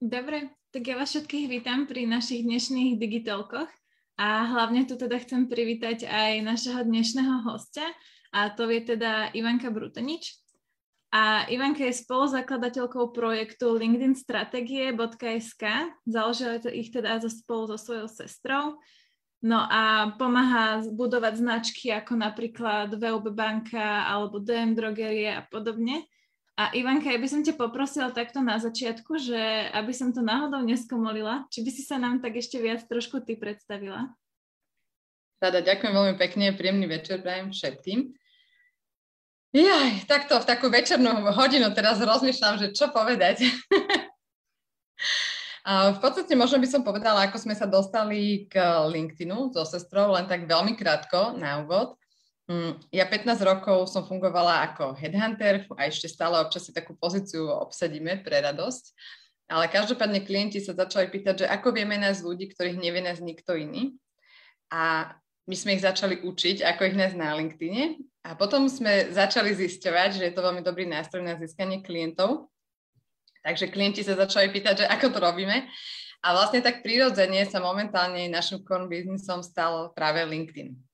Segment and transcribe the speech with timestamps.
[0.00, 3.68] Dobre, tak ja vás všetkých vítam pri našich dnešných digitálkoch
[4.16, 7.84] a hlavne tu teda chcem privítať aj našeho dnešného hostia
[8.32, 10.40] a to je teda Ivanka Brutenič.
[11.12, 15.64] A Ivanka je spoluzakladateľkou projektu LinkedIn Strategie.sk,
[16.08, 18.80] založila ich teda spolu so svojou sestrou.
[19.44, 26.08] No a pomáha budovať značky ako napríklad VUB banka alebo DM drogerie a podobne.
[26.60, 30.60] A Ivanka, ja by som ťa poprosila takto na začiatku, že aby som to náhodou
[30.60, 34.12] neskomolila, či by si sa nám tak ešte viac trošku ty predstavila?
[35.40, 38.12] Rada, ďakujem veľmi pekne, príjemný večer prajem všetkým.
[39.56, 43.48] Jaj, takto v takú večernú hodinu teraz rozmýšľam, že čo povedať.
[45.64, 50.12] A v podstate možno by som povedala, ako sme sa dostali k LinkedInu so sestrou,
[50.12, 51.99] len tak veľmi krátko na úvod.
[52.50, 57.46] Mm, ja 15 rokov som fungovala ako headhunter a ešte stále občas si takú pozíciu
[57.46, 58.90] obsadíme pre radosť.
[59.46, 63.54] Ale každopádne klienti sa začali pýtať, že ako vieme nájsť ľudí, ktorých nevie nás nikto
[63.54, 63.94] iný.
[64.66, 65.14] A
[65.46, 68.02] my sme ich začali učiť, ako ich nájsť na LinkedIne.
[68.26, 72.50] A potom sme začali zisťovať, že je to veľmi dobrý nástroj na získanie klientov.
[73.46, 75.70] Takže klienti sa začali pýtať, že ako to robíme.
[76.20, 80.89] A vlastne tak prirodzene sa momentálne našim core businessom stal práve LinkedIn.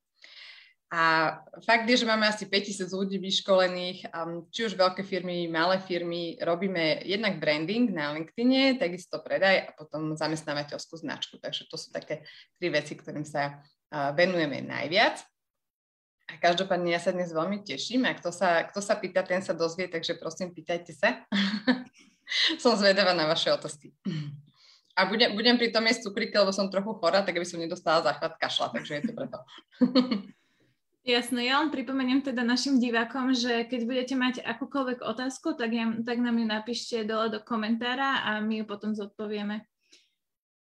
[0.87, 1.35] A
[1.67, 4.07] fakt je, že máme asi 5000 ľudí vyškolených,
[4.55, 10.15] či už veľké firmy, malé firmy, robíme jednak branding na LinkedIne, takisto predaj a potom
[10.15, 11.43] zamestnávateľskú značku.
[11.43, 12.23] Takže to sú také
[12.63, 13.67] tri veci, ktorým sa
[14.15, 15.27] venujeme najviac.
[16.27, 19.55] A každopádne ja sa dnes veľmi teším a kto sa, kto sa pýta, ten sa
[19.55, 21.23] dozvie, takže prosím, pýtajte sa.
[22.63, 23.95] som zvedavá na vaše otázky.
[24.97, 28.03] A budem, budem pri tom jesť cukríky, lebo som trochu chorá, tak aby som nedostala
[28.03, 29.39] záchvat kašla, takže je to preto.
[31.07, 35.87] Jasné, ja len pripomeniem teda našim divákom, že keď budete mať akúkoľvek otázku, tak, ja,
[36.03, 39.63] tak nám ju napíšte dole do komentára a my ju potom zodpovieme.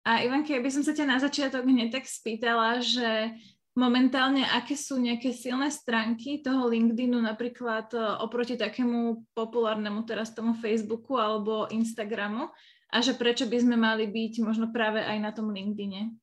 [0.01, 3.37] A Ivanka, ja by som sa ťa na začiatok hneď tak spýtala, že
[3.77, 10.57] momentálne aké sú nejaké silné stránky toho LinkedInu napríklad e, oproti takému populárnemu teraz tomu
[10.57, 12.49] Facebooku alebo Instagramu
[12.89, 16.17] a že prečo by sme mali byť možno práve aj na tom LinkedIne?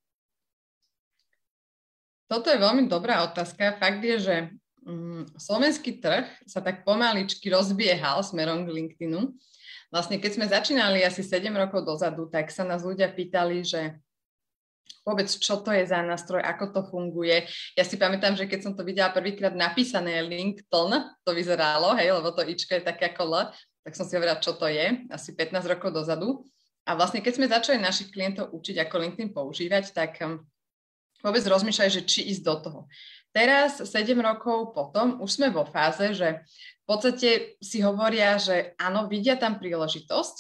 [2.28, 3.80] Toto je veľmi dobrá otázka.
[3.80, 4.36] Fakt je, že
[4.84, 9.32] mm, slovenský trh sa tak pomaličky rozbiehal smerom k LinkedInu.
[9.88, 13.96] Vlastne keď sme začínali asi 7 rokov dozadu, tak sa nás ľudia pýtali, že
[15.08, 17.48] vôbec čo to je za nástroj, ako to funguje.
[17.72, 20.92] Ja si pamätám, že keď som to videla prvýkrát napísané LinkedIn,
[21.24, 23.34] to vyzeralo, hej, lebo to ičko je také ako L,
[23.80, 26.44] tak som si hovorila, čo to je, asi 15 rokov dozadu.
[26.84, 30.20] A vlastne keď sme začali našich klientov učiť, ako LinkedIn používať, tak
[31.22, 32.80] vôbec rozmýšľaj, že či ísť do toho.
[33.34, 36.42] Teraz, 7 rokov potom, už sme vo fáze, že
[36.82, 40.36] v podstate si hovoria, že áno, vidia tam príležitosť,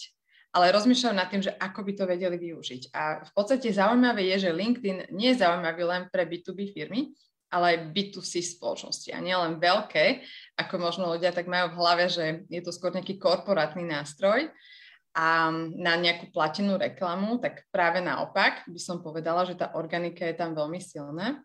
[0.56, 2.82] ale rozmýšľajú nad tým, že ako by to vedeli využiť.
[2.96, 7.12] A v podstate zaujímavé je, že LinkedIn nie je zaujímavý len pre B2B firmy,
[7.52, 9.12] ale aj B2C spoločnosti.
[9.12, 10.24] A nielen veľké,
[10.56, 14.52] ako možno ľudia tak majú v hlave, že je to skôr nejaký korporátny nástroj,
[15.18, 20.38] a na nejakú platenú reklamu, tak práve naopak by som povedala, že tá organika je
[20.38, 21.42] tam veľmi silná.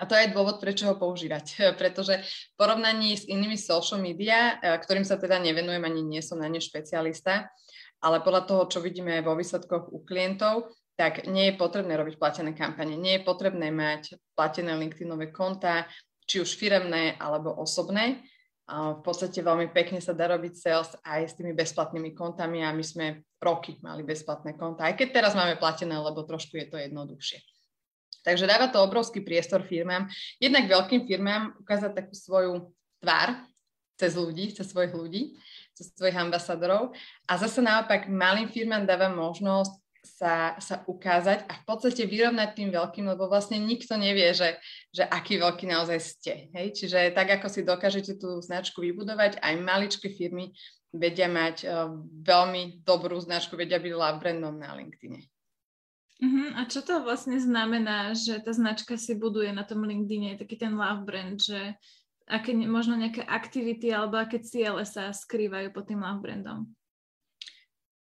[0.00, 1.44] A to je dôvod, prečo ho používať.
[1.80, 6.40] Pretože v porovnaní s inými social media, e, ktorým sa teda nevenujem, ani nie som
[6.40, 7.52] na ne špecialista,
[8.00, 12.56] ale podľa toho, čo vidíme vo výsledkoch u klientov, tak nie je potrebné robiť platené
[12.56, 15.84] kampane, nie je potrebné mať platené LinkedInové konta,
[16.24, 18.24] či už firemné alebo osobné,
[18.68, 22.80] v podstate veľmi pekne sa dá robiť sales aj s tými bezplatnými kontami a my
[22.80, 27.44] sme roky mali bezplatné konta, aj keď teraz máme platené, lebo trošku je to jednoduchšie.
[28.24, 30.08] Takže dáva to obrovský priestor firmám,
[30.40, 32.72] jednak veľkým firmám ukázať takú svoju
[33.04, 33.44] tvár
[34.00, 35.36] cez ľudí, cez svojich ľudí,
[35.76, 36.96] cez svojich ambasadorov
[37.28, 42.70] a zase naopak malým firmám dáva možnosť sa, sa ukázať a v podstate vyrovnať tým
[42.70, 44.60] veľkým, lebo vlastne nikto nevie, že,
[44.92, 46.32] že aký veľký naozaj ste.
[46.52, 46.76] Hej?
[46.76, 50.52] Čiže tak, ako si dokážete tú značku vybudovať, aj maličké firmy
[50.94, 51.90] vedia mať uh,
[52.22, 55.26] veľmi dobrú značku, vedia byť love brandom na LinkedIne.
[56.22, 56.48] Uh-huh.
[56.54, 60.78] A čo to vlastne znamená, že tá značka si buduje na tom LinkedIne, taký ten
[60.78, 61.74] love brand, že
[62.30, 66.70] aké možno nejaké aktivity alebo aké ciele sa skrývajú pod tým love brandom?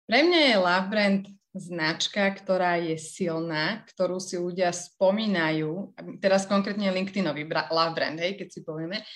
[0.04, 1.24] Pre mňa je love brand
[1.54, 8.48] značka, ktorá je silná, ktorú si ľudia spomínajú, teraz konkrétne LinkedInový love brand, hej, keď
[8.50, 9.06] si povieme,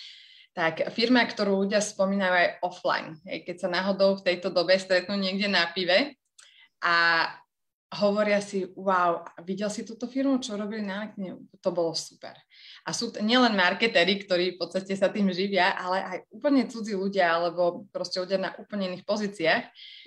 [0.54, 5.18] tak firma, ktorú ľudia spomínajú aj offline, hej, keď sa náhodou v tejto dobe stretnú
[5.18, 6.14] niekde na pive
[6.78, 7.26] a
[7.98, 12.38] hovoria si, wow, videl si túto firmu, čo robili na LinkedIn, to bolo super.
[12.88, 16.96] A sú t- nielen marketéri, ktorí v podstate sa tým živia, ale aj úplne cudzí
[16.96, 19.64] ľudia alebo proste ľudia na úplne iných pozíciách.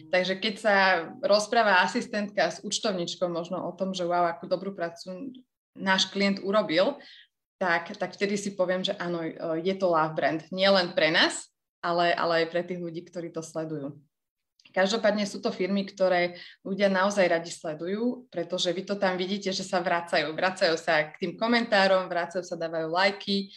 [0.09, 0.75] Takže keď sa
[1.21, 5.29] rozpráva asistentka s účtovničkou možno o tom, že wow, akú dobrú prácu
[5.77, 6.97] náš klient urobil,
[7.61, 9.21] tak, tak vtedy si poviem, že áno,
[9.61, 10.41] je to love brand.
[10.49, 11.53] Nie len pre nás,
[11.85, 13.93] ale, ale aj pre tých ľudí, ktorí to sledujú.
[14.71, 19.67] Každopádne sú to firmy, ktoré ľudia naozaj radi sledujú, pretože vy to tam vidíte, že
[19.67, 20.31] sa vracajú.
[20.31, 23.51] Vracajú sa k tým komentárom, vracajú sa, dávajú lajky,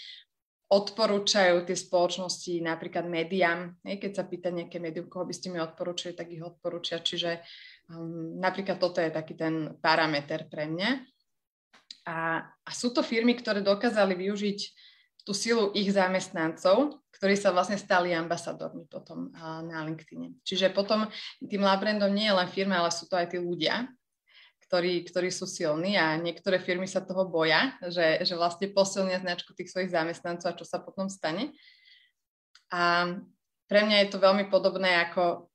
[0.75, 3.79] odporúčajú tie spoločnosti napríklad médiám.
[3.85, 6.99] Keď sa pýta nejaké médium, koho by ste mi odporúčali, tak ich odporúčia.
[6.99, 7.39] Čiže
[7.95, 10.91] um, napríklad toto je taký ten parameter pre mňa.
[12.11, 14.59] A, a sú to firmy, ktoré dokázali využiť
[15.25, 19.33] tú silu ich zamestnancov, ktorí sa vlastne stali ambasadormi potom
[19.65, 20.45] na LinkedIn.
[20.45, 21.09] Čiže potom
[21.41, 23.89] tým Labrandom nie je len firma, ale sú to aj tí ľudia,
[24.69, 29.57] ktorí, ktorí sú silní a niektoré firmy sa toho boja, že, že vlastne posilnia značku
[29.57, 31.57] tých svojich zamestnancov a čo sa potom stane.
[32.69, 33.17] A
[33.73, 35.49] pre mňa je to veľmi podobné ako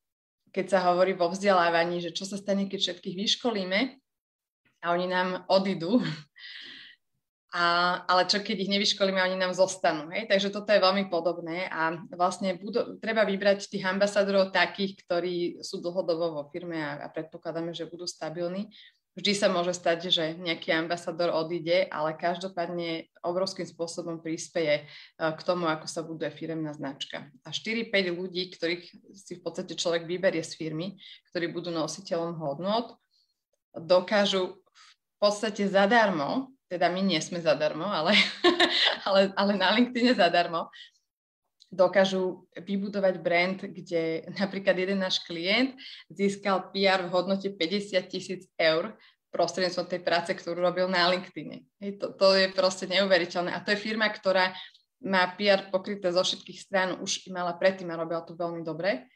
[0.50, 3.80] keď sa hovorí vo vzdelávaní, že čo sa stane, keď všetkých vyškolíme
[4.82, 6.02] a oni nám odídu
[7.50, 10.06] a, ale čo keď ich nevyškolíme, oni nám zostanú.
[10.14, 10.30] Hej?
[10.30, 15.82] Takže toto je veľmi podobné a vlastne budú, treba vybrať tých ambasadorov takých, ktorí sú
[15.82, 18.70] dlhodobo vo firme a, a predpokladáme, že budú stabilní.
[19.18, 24.84] Vždy sa môže stať, že nejaký ambasador odíde, ale každopádne obrovským spôsobom prispieje e,
[25.18, 27.26] k tomu, ako sa buduje firemná značka.
[27.42, 31.02] A 4-5 ľudí, ktorých si v podstate človek vyberie z firmy,
[31.34, 32.94] ktorí budú nositeľom hodnot,
[33.74, 38.14] dokážu v podstate zadarmo teda my nie sme zadarmo, ale,
[39.06, 40.70] ale, ale na LinkedIn zadarmo,
[41.70, 45.74] dokážu vybudovať brand, kde napríklad jeden náš klient
[46.10, 48.94] získal PR v hodnote 50 tisíc eur
[49.30, 51.62] prostredníctvom tej práce, ktorú robil na LinkedIn.
[51.78, 53.54] Hej, to, to je proste neuveriteľné.
[53.54, 54.50] A to je firma, ktorá
[55.06, 59.06] má PR pokryté zo všetkých strán, už mala predtým a robila to veľmi dobre.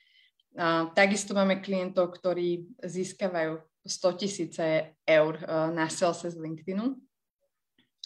[0.54, 4.66] A, takisto máme klientov, ktorí získavajú 100 tisíce
[5.02, 5.34] eur
[5.74, 6.94] na sales z LinkedInu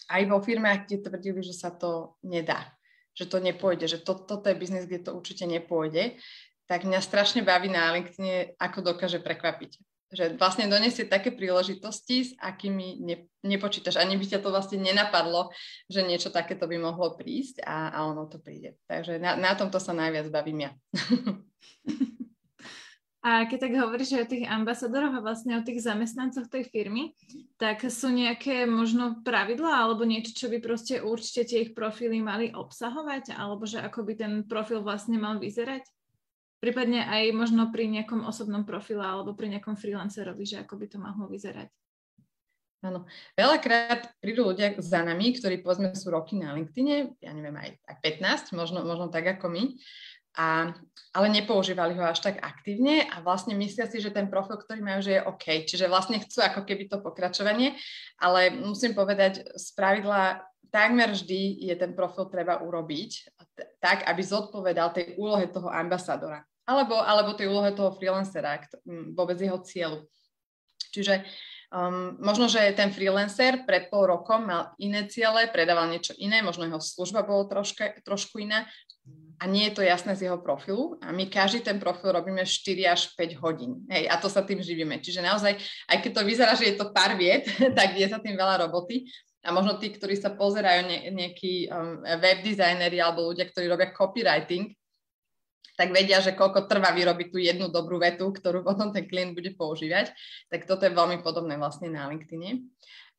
[0.09, 2.73] aj vo firmách, kde tvrdili, že sa to nedá,
[3.13, 6.17] že to nepôjde, že to, toto je biznis, kde to určite nepôjde,
[6.65, 9.81] tak mňa strašne baví na LinkedIn, ako dokáže prekvapiť.
[10.09, 14.01] Že vlastne donesie také príležitosti, s akými ne, nepočítaš.
[14.01, 15.53] Ani by ťa to vlastne nenapadlo,
[15.85, 18.73] že niečo takéto by mohlo prísť a, a ono to príde.
[18.89, 20.71] Takže na, na tomto sa najviac bavím ja.
[23.19, 27.11] A keď tak hovoríš o tých ambasadoroch a vlastne o tých zamestnancoch tej firmy,
[27.59, 32.55] tak sú nejaké možno pravidlá alebo niečo, čo by proste určite tie ich profily mali
[32.55, 35.83] obsahovať alebo že ako by ten profil vlastne mal vyzerať?
[36.63, 40.97] Prípadne aj možno pri nejakom osobnom profile alebo pri nejakom freelancerovi, že ako by to
[41.03, 41.67] mohlo vyzerať.
[42.79, 43.03] Áno.
[43.35, 47.95] Veľakrát prídu ľudia za nami, ktorí povedzme sú roky na LinkedIne, ja neviem, aj, aj
[48.55, 49.75] 15, možno, možno tak ako my,
[50.39, 50.71] a,
[51.11, 55.03] ale nepoužívali ho až tak aktívne a vlastne myslia si, že ten profil, ktorý majú,
[55.03, 55.45] že je OK.
[55.67, 57.75] Čiže vlastne chcú ako keby to pokračovanie,
[58.23, 63.35] ale musím povedať, z pravidla takmer vždy je ten profil treba urobiť
[63.83, 68.61] tak, aby zodpovedal tej úlohe toho ambasadora alebo, alebo tej úlohe toho freelancera,
[69.17, 70.05] vôbec jeho cieľu.
[70.93, 71.25] Čiže
[71.69, 76.65] Um, možno, že ten freelancer pred pol rokom mal iné ciele, predával niečo iné, možno
[76.65, 78.65] jeho služba bolo troška, trošku iná,
[79.39, 82.51] a nie je to jasné z jeho profilu a my každý ten profil robíme 4
[82.91, 83.87] až 5 hodín.
[83.87, 84.99] Hej, a to sa tým živíme.
[84.99, 85.55] Čiže naozaj,
[85.87, 87.47] aj keď to vyzerá, že je to pár viet,
[87.79, 89.07] tak je sa tým veľa roboty.
[89.39, 93.95] A možno tí, ktorí sa pozerajú, ne, nejakí um, web designeri alebo ľudia, ktorí robia
[93.95, 94.75] copywriting,
[95.79, 99.55] tak vedia, že koľko trvá vyrobiť tú jednu dobrú vetu, ktorú potom ten klient bude
[99.55, 100.11] používať.
[100.51, 102.59] Tak toto je veľmi podobné vlastne na LinkedIn.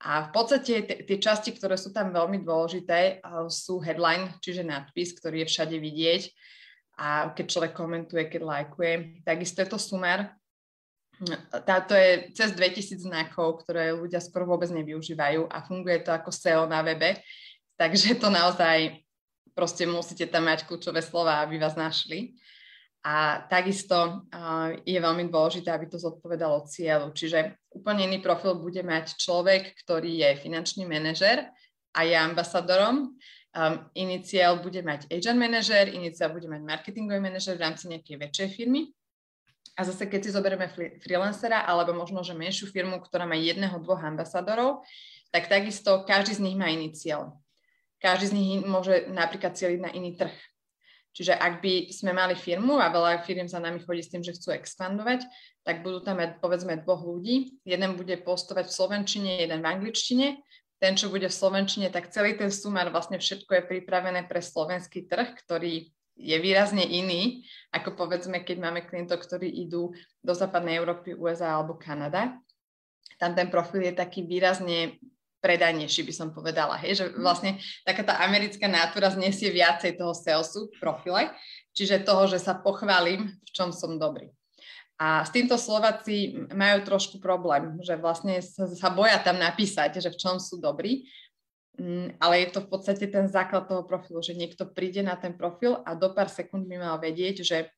[0.01, 3.21] A v podstate tie časti, ktoré sú tam veľmi dôležité,
[3.53, 6.23] sú headline, čiže nadpis, ktorý je všade vidieť.
[7.01, 8.93] A keď človek komentuje, keď lajkuje,
[9.25, 10.33] takisto je to sumár.
[11.69, 16.65] Táto je cez 2000 znakov, ktoré ľudia skoro vôbec nevyužívajú a funguje to ako SEO
[16.65, 17.21] na webe.
[17.77, 19.05] Takže to naozaj
[19.53, 22.41] proste musíte tam mať kľúčové slova, aby vás našli.
[23.01, 24.29] A takisto
[24.85, 27.17] je veľmi dôležité, aby to zodpovedalo cieľu.
[27.17, 31.49] Čiže úplne iný profil bude mať človek, ktorý je finančný manažer
[31.97, 33.17] a je ambasadorom.
[33.51, 37.91] Um, iný cieľ bude mať agent manažer, iný cieľ bude mať marketingový manažer v rámci
[37.91, 38.95] nejakej väčšej firmy.
[39.75, 40.69] A zase, keď si zoberieme
[41.01, 44.85] freelancera alebo možno, že menšiu firmu, ktorá má jedného, dvoch ambasadorov,
[45.33, 47.33] tak takisto každý z nich má iný cieľ.
[47.99, 50.37] Každý z nich môže napríklad cieliť na iný trh.
[51.11, 54.37] Čiže ak by sme mali firmu a veľa firm za nami chodí s tým, že
[54.39, 55.27] chcú expandovať,
[55.67, 57.59] tak budú tam povedzme dvoch ľudí.
[57.67, 60.27] Jeden bude postovať v slovenčine, jeden v angličtine
[60.81, 65.05] ten, čo bude v Slovenčine, tak celý ten sumár vlastne všetko je pripravené pre slovenský
[65.05, 69.93] trh, ktorý je výrazne iný, ako povedzme, keď máme klientov, ktorí idú
[70.25, 72.41] do západnej Európy, USA alebo Kanada.
[73.21, 74.97] Tam ten profil je taký výrazne
[75.41, 76.77] predajnejší, by som povedala.
[76.81, 77.21] Hej, že mhm.
[77.21, 77.51] vlastne
[77.83, 81.33] taká tá americká nátura znesie viacej toho salesu v profile,
[81.75, 84.31] čiže toho, že sa pochválim, v čom som dobrý.
[85.01, 90.13] A s týmto Slováci majú trošku problém, že vlastne sa, sa boja tam napísať, že
[90.13, 91.09] v čom sú dobrí,
[91.81, 95.33] mm, ale je to v podstate ten základ toho profilu, že niekto príde na ten
[95.33, 97.73] profil a do pár sekúnd by mal vedieť, že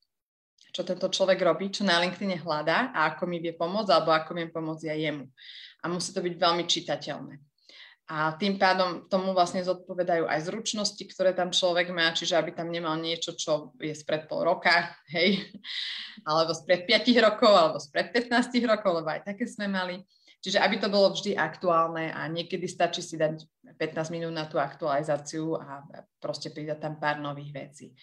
[0.73, 4.31] čo tento človek robí, čo na LinkedIn hľadá a ako mi vie pomôcť, alebo ako
[4.33, 5.29] viem pomôcť ja jemu.
[5.79, 7.35] A musí to byť veľmi čitateľné.
[8.11, 12.69] A tým pádom tomu vlastne zodpovedajú aj zručnosti, ktoré tam človek má, čiže aby tam
[12.69, 15.39] nemal niečo, čo je spred pol roka, hej,
[16.29, 20.03] alebo spred 5 rokov, alebo spred 15 rokov, lebo aj také sme mali.
[20.43, 23.47] Čiže aby to bolo vždy aktuálne a niekedy stačí si dať
[23.79, 25.87] 15 minút na tú aktualizáciu a
[26.19, 27.95] proste pridať tam pár nových vecí.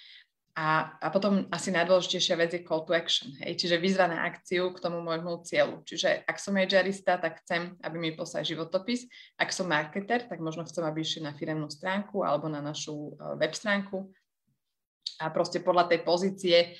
[0.59, 4.75] A, a potom asi najdôležitejšia vec je call to action, hej, čiže výzva na akciu
[4.75, 5.79] k tomu môjmu cieľu.
[5.87, 9.07] Čiže ak som agerista, tak chcem, aby mi poslal životopis.
[9.39, 13.39] Ak som marketer, tak možno chcem, aby išli na firemnú stránku alebo na našu uh,
[13.39, 14.11] web stránku.
[15.23, 16.75] A proste podľa tej pozície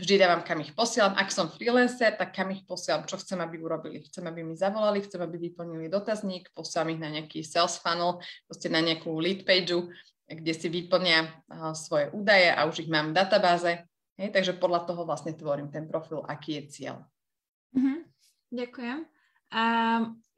[0.00, 1.12] vždy dávam, kam ich posielam.
[1.12, 4.00] Ak som freelancer, tak kam ich posielam, čo chcem, aby urobili.
[4.08, 8.72] Chcem, aby mi zavolali, chcem, aby vyplnili dotazník, posielam ich na nejaký sales funnel, proste
[8.72, 9.92] na nejakú lead pageu
[10.30, 11.26] kde si vyplnia
[11.74, 13.82] svoje údaje a už ich mám v databáze.
[14.14, 16.96] Hej, takže podľa toho vlastne tvorím ten profil, aký je cieľ.
[17.74, 17.98] Mm-hmm.
[18.54, 18.98] Ďakujem.
[19.50, 19.64] A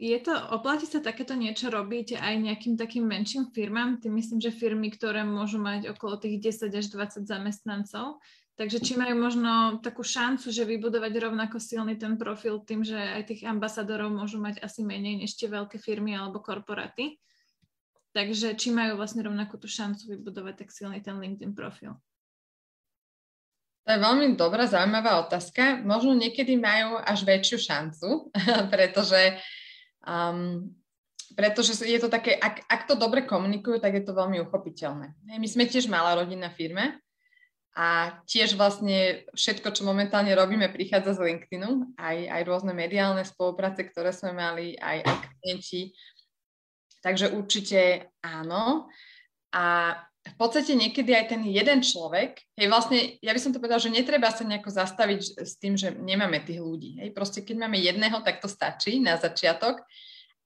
[0.01, 4.01] je to, oplatí sa takéto niečo robiť aj nejakým takým menším firmám?
[4.01, 8.25] Ty myslím, že firmy, ktoré môžu mať okolo tých 10 až 20 zamestnancov.
[8.57, 13.33] Takže či majú možno takú šancu, že vybudovať rovnako silný ten profil tým, že aj
[13.33, 17.21] tých ambasadorov môžu mať asi menej než tie veľké firmy alebo korporáty?
[18.13, 21.97] Takže či majú vlastne rovnakú tú šancu vybudovať tak silný ten LinkedIn profil?
[23.83, 25.83] To je veľmi dobrá, zaujímavá otázka.
[25.83, 28.09] Možno niekedy majú až väčšiu šancu,
[28.73, 29.41] pretože,
[30.07, 30.71] um,
[31.35, 35.17] pretože je to také, ak, ak to dobre komunikujú, tak je to veľmi uchopiteľné.
[35.27, 36.95] My sme tiež malá rodinná firma
[37.73, 43.89] a tiež vlastne všetko, čo momentálne robíme, prichádza z LinkedInu, aj, aj rôzne mediálne spolupráce,
[43.89, 45.97] ktoré sme mali, aj, aj klienti,
[47.03, 48.87] Takže určite áno.
[49.53, 53.83] A v podstate niekedy aj ten jeden človek, hej, vlastne, ja by som to povedala,
[53.83, 57.03] že netreba sa nejako zastaviť s tým, že nemáme tých ľudí.
[57.03, 59.83] Hej, proste keď máme jedného, tak to stačí na začiatok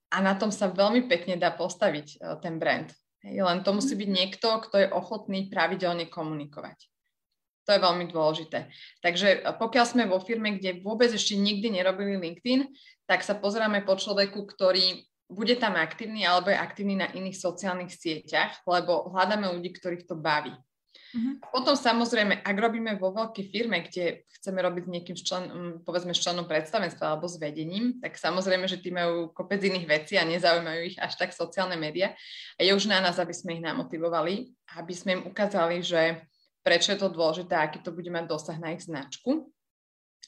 [0.09, 2.89] a na tom sa veľmi pekne dá postaviť uh, ten brand.
[3.21, 6.89] Hej, len to musí byť niekto, kto je ochotný pravidelne komunikovať.
[7.69, 8.71] To je veľmi dôležité.
[9.03, 12.63] Takže pokiaľ sme vo firme, kde vôbec ešte nikdy nerobili LinkedIn,
[13.05, 17.91] tak sa pozeráme po človeku, ktorý bude tam aktívny alebo je aktívny na iných sociálnych
[17.91, 20.55] sieťach, lebo hľadáme ľudí, ktorých to baví.
[21.15, 21.39] Uh-huh.
[21.51, 25.43] Potom samozrejme, ak robíme vo veľkej firme, kde chceme robiť s niekým člen,
[25.83, 30.19] povedzme s členom predstavenstva alebo s vedením, tak samozrejme, že tí majú kopec iných vecí
[30.19, 32.15] a nezaujímajú ich až tak sociálne médiá.
[32.59, 36.23] A je už na nás, aby sme ich namotivovali, aby sme im ukázali, že
[36.63, 39.47] prečo je to dôležité, aký to bude mať dosah na ich značku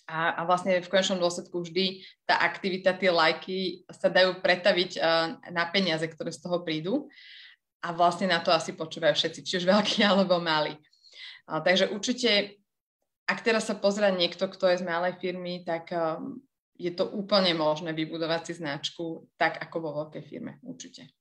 [0.08, 5.38] a, a vlastne v konečnom dôsledku vždy tá aktivita, tie lajky sa dajú pretaviť uh,
[5.54, 7.10] na peniaze, ktoré z toho prídu.
[7.80, 10.74] A vlastne na to asi počúvajú všetci, či už veľkí alebo malí.
[11.46, 12.62] Uh, takže určite,
[13.30, 16.42] ak teraz sa pozera niekto, kto je z malej firmy, tak um,
[16.80, 21.12] je to úplne možné vybudovať si značku tak, ako vo veľkej firme, určite.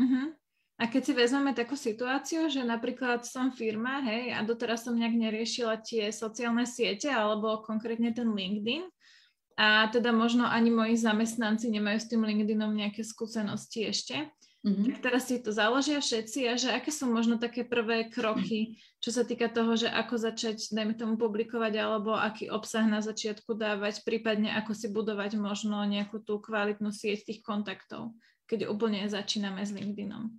[0.00, 0.32] Uh-huh.
[0.80, 5.14] A keď si vezmeme takú situáciu, že napríklad som firma, hej, a doteraz som nejak
[5.14, 8.88] neriešila tie sociálne siete alebo konkrétne ten LinkedIn,
[9.56, 14.16] a teda možno ani moji zamestnanci nemajú s tým LinkedInom nejaké skúsenosti ešte,
[14.64, 14.84] mm-hmm.
[14.88, 19.12] tak teraz si to založia všetci a že aké sú možno také prvé kroky, čo
[19.12, 24.02] sa týka toho, že ako začať, dajme tomu, publikovať alebo aký obsah na začiatku dávať,
[24.08, 28.16] prípadne ako si budovať možno nejakú tú kvalitnú sieť tých kontaktov,
[28.48, 30.32] keď úplne začíname s LinkedInom.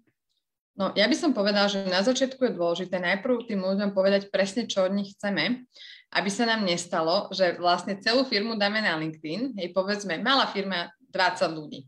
[0.73, 4.65] No, ja by som povedala, že na začiatku je dôležité najprv tým ľuďom povedať presne,
[4.65, 5.69] čo od nich chceme,
[6.17, 10.89] aby sa nám nestalo, že vlastne celú firmu dáme na LinkedIn, hej, povedzme, malá firma
[11.13, 11.85] 20 ľudí.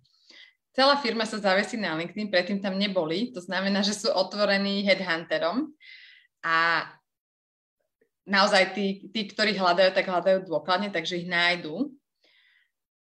[0.77, 5.73] Celá firma sa zavesí na LinkedIn, predtým tam neboli, to znamená, že sú otvorení headhunterom
[6.45, 6.85] a
[8.29, 11.89] naozaj tí, tí, ktorí hľadajú, tak hľadajú dôkladne, takže ich nájdú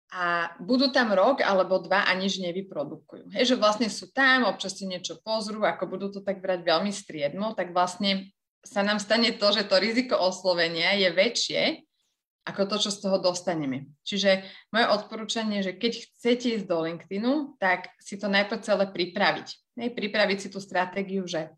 [0.08, 3.36] a budú tam rok alebo dva a nič nevyprodukujú.
[3.36, 6.92] Hej, že vlastne sú tam, občas si niečo pozrú, ako budú to tak brať veľmi
[6.96, 8.32] striedmo, tak vlastne
[8.64, 11.62] sa nám stane to, že to riziko oslovenia je väčšie,
[12.48, 13.92] ako to, čo z toho dostaneme.
[14.08, 19.48] Čiže moje odporúčanie, že keď chcete ísť do LinkedInu, tak si to najprv celé pripraviť.
[19.76, 21.52] Nej, pripraviť si tú stratégiu, že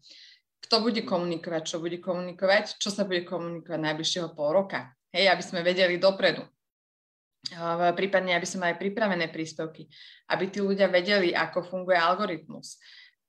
[0.65, 4.89] kto bude komunikovať, čo bude komunikovať, čo sa bude komunikovať najbližšieho pol roka.
[5.13, 6.45] Hej, aby sme vedeli dopredu.
[7.95, 9.87] Prípadne, aby sme mali pripravené príspevky,
[10.29, 12.77] aby tí ľudia vedeli, ako funguje algoritmus,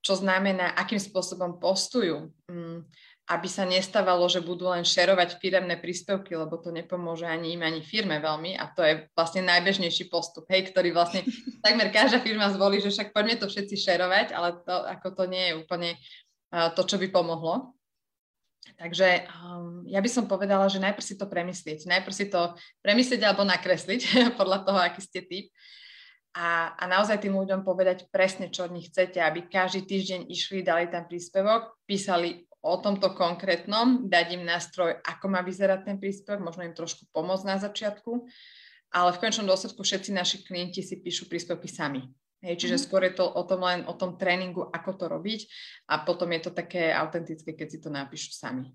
[0.03, 2.85] čo znamená, akým spôsobom postujú, mm,
[3.31, 7.79] aby sa nestávalo, že budú len šerovať firemné príspevky, lebo to nepomôže ani im, ani
[7.79, 11.23] firme veľmi a to je vlastne najbežnejší postup, hej, ktorý vlastne
[11.65, 15.43] takmer každá firma zvolí, že však poďme to všetci šerovať, ale to, ako to nie
[15.47, 15.91] je úplne
[16.51, 17.71] uh, to, čo by pomohlo.
[18.77, 21.89] Takže um, ja by som povedala, že najprv si to premyslieť.
[21.89, 24.01] Najprv si to premyslieť alebo nakresliť
[24.39, 25.47] podľa toho, aký ste typ.
[26.31, 30.63] A, a naozaj tým ľuďom povedať presne, čo od nich chcete, aby každý týždeň išli,
[30.63, 36.39] dali tam príspevok, písali o tomto konkrétnom, dať im nástroj, ako má vyzerať ten príspevok,
[36.39, 38.23] možno im trošku pomôcť na začiatku,
[38.95, 42.07] ale v konečnom dôsledku všetci naši klienti si píšu príspevky sami.
[42.41, 42.83] Hej, čiže mm.
[42.83, 45.45] skôr je to o tom len o tom tréningu, ako to robiť
[45.93, 48.73] a potom je to také autentické, keď si to napíšu sami.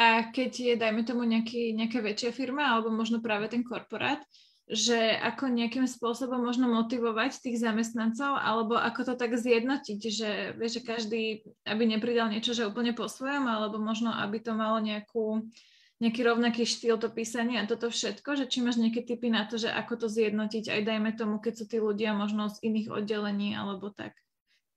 [0.00, 4.24] A keď je, dajme tomu, nejaký, nejaká väčšia firma alebo možno práve ten korporát,
[4.70, 10.78] že ako nejakým spôsobom možno motivovať tých zamestnancov, alebo ako to tak zjednotiť, že, vieš,
[10.78, 11.22] že každý,
[11.66, 15.42] aby nepridal niečo, že úplne po svojom, alebo možno, aby to malo nejakú,
[16.00, 19.60] nejaký rovnaký štýl to písanie a toto všetko, že či máš nejaké typy na to,
[19.60, 23.52] že ako to zjednotiť, aj dajme tomu, keď sú tí ľudia možno z iných oddelení,
[23.52, 24.16] alebo tak.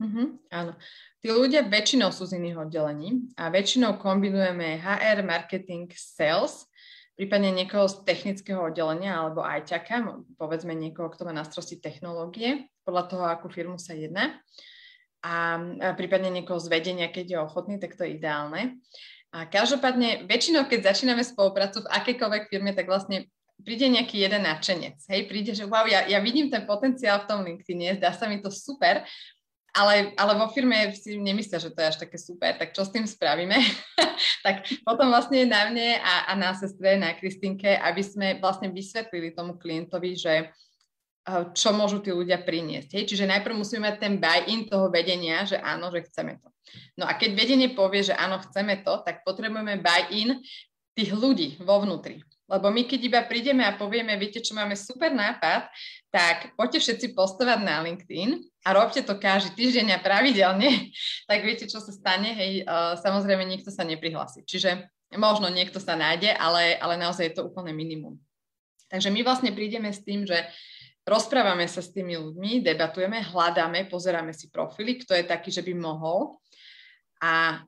[0.04, 0.76] Mm-hmm, áno.
[1.24, 6.68] Tí ľudia väčšinou sú z iných oddelení a väčšinou kombinujeme HR, marketing, sales
[7.14, 12.70] prípadne niekoho z technického oddelenia alebo aj ťaka, povedzme niekoho, kto má na starosti technológie,
[12.84, 14.42] podľa toho, akú firmu sa jedná.
[15.24, 18.84] A, a prípadne niekoho z vedenia, keď je ochotný, tak to je ideálne.
[19.34, 23.26] A každopádne, väčšinou, keď začíname spoluprácu v akejkoľvek firme, tak vlastne
[23.66, 25.02] príde nejaký jeden nadšenec.
[25.10, 28.38] Hej, príde, že wow, ja, ja vidím ten potenciál v tom LinkedIne, zdá sa mi
[28.46, 29.02] to super,
[29.74, 32.94] ale, ale vo firme si nemyslia, že to je až také super, tak čo s
[32.94, 33.58] tým spravíme?
[34.46, 39.34] tak potom vlastne na mne a, a na sestre, na Kristinke, aby sme vlastne vysvetlili
[39.34, 40.54] tomu klientovi, že
[41.56, 43.00] čo môžu tí ľudia priniesť.
[43.00, 43.04] Hej?
[43.16, 46.52] Čiže najprv musíme mať ten buy-in toho vedenia, že áno, že chceme to.
[47.00, 50.44] No a keď vedenie povie, že áno, chceme to, tak potrebujeme buy-in
[50.94, 52.20] tých ľudí vo vnútri.
[52.44, 55.72] Lebo my keď iba prídeme a povieme, viete čo, máme super nápad,
[56.12, 60.92] tak poďte všetci postovať na LinkedIn a robte to každý týždeň a pravidelne,
[61.30, 64.44] tak viete, čo sa stane, hej, uh, samozrejme nikto sa neprihlási.
[64.44, 68.20] Čiže možno niekto sa nájde, ale, ale naozaj je to úplne minimum.
[68.92, 70.38] Takže my vlastne prídeme s tým, že
[71.04, 75.74] rozprávame sa s tými ľuďmi, debatujeme, hľadáme, pozeráme si profily, kto je taký, že by
[75.76, 76.40] mohol.
[77.24, 77.64] A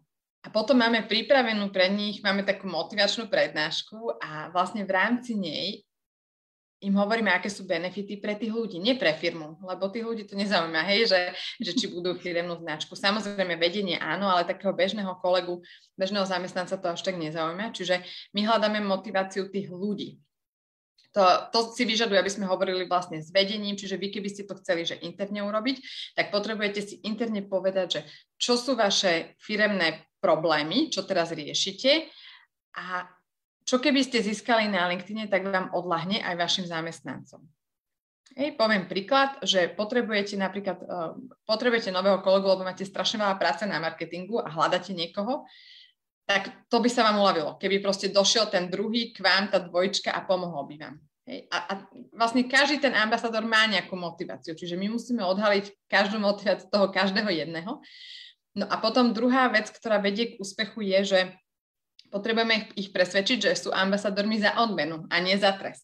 [0.46, 5.82] a potom máme pripravenú pre nich, máme takú motivačnú prednášku a vlastne v rámci nej
[6.86, 10.38] im hovoríme, aké sú benefity pre tých ľudí, nie pre firmu, lebo tých ľudí to
[10.38, 11.22] nezaujíma, hej, že,
[11.58, 12.94] že či budú firemnú značku.
[12.94, 15.66] Samozrejme, vedenie áno, ale takého bežného kolegu,
[15.98, 17.74] bežného zamestnanca to až tak nezaujíma.
[17.74, 18.06] Čiže
[18.38, 20.22] my hľadáme motiváciu tých ľudí.
[21.16, 24.60] To, to si vyžaduje, aby sme hovorili vlastne s vedením, čiže vy, keby ste to
[24.60, 25.80] chceli, že interne urobiť,
[26.12, 28.02] tak potrebujete si interne povedať, že
[28.36, 32.12] čo sú vaše firemné problémy, čo teraz riešite
[32.76, 33.08] a
[33.66, 37.42] čo keby ste získali na LinkedIn, tak vám odlahne aj vašim zamestnancom.
[38.36, 41.16] Hej, poviem príklad, že potrebujete napríklad, uh,
[41.48, 45.48] potrebujete nového kolegu, lebo máte strašne veľa práce na marketingu a hľadáte niekoho,
[46.26, 50.10] tak to by sa vám uľavilo, keby proste došiel ten druhý k vám, tá dvojčka
[50.10, 50.96] a pomohol by vám.
[51.26, 51.50] Hej.
[51.50, 51.74] A, a
[52.14, 57.30] vlastne každý ten ambasador má nejakú motiváciu, čiže my musíme odhaliť každú motiváciu toho každého
[57.30, 57.82] jedného.
[58.56, 61.20] No a potom druhá vec, ktorá vedie k úspechu je, že
[62.14, 65.84] potrebujeme ich presvedčiť, že sú ambasadormi za odmenu a nie za trest.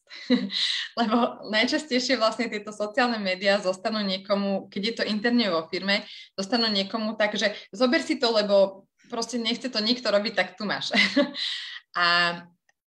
[1.00, 6.08] Lebo najčastejšie vlastne tieto sociálne médiá zostanú niekomu, keď je to interne vo firme,
[6.40, 10.64] zostanú niekomu tak, že zober si to, lebo proste nechce to nikto robiť, tak tu
[10.64, 10.96] máš.
[12.00, 12.40] a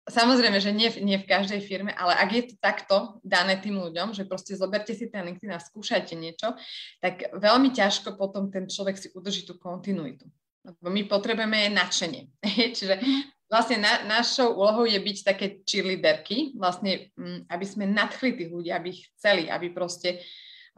[0.07, 2.95] Samozrejme, že nie, nie v každej firme, ale ak je to takto
[3.27, 6.55] dané tým ľuďom, že proste zoberte si ten LinkedIn a skúšajte niečo,
[7.03, 10.23] tak veľmi ťažko potom ten človek si udrží tú kontinuitu.
[10.63, 12.23] Lebo my potrebujeme nadšenie.
[12.79, 13.19] Čiže mhm.
[13.51, 18.71] vlastne na, našou úlohou je byť také cheerleaderky, vlastne, mm, aby sme nadchli tých ľudí,
[18.71, 20.23] aby ich chceli, aby proste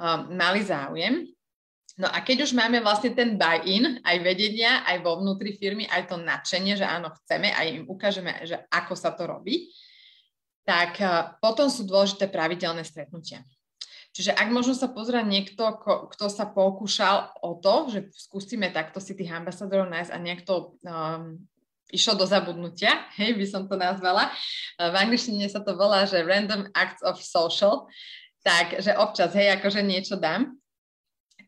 [0.02, 1.30] um, mali záujem.
[2.00, 6.08] No a keď už máme vlastne ten buy-in, aj vedenia, aj vo vnútri firmy, aj
[6.08, 9.68] to nadšenie, že áno, chceme, aj im ukážeme, že ako sa to robí,
[10.64, 13.44] tak eh, potom sú dôležité pravidelné stretnutia.
[14.16, 19.14] Čiže ak možno sa pozrieť niekto, kto sa pokúšal o to, že skúsime takto si
[19.14, 21.38] tých ambasadorov nájsť a nejak to um,
[21.94, 24.28] išlo do zabudnutia, hej, by som to nazvala.
[24.76, 27.86] V angličtine sa to volá, že random acts of social,
[28.44, 30.59] tak, že občas, hej, akože niečo dám.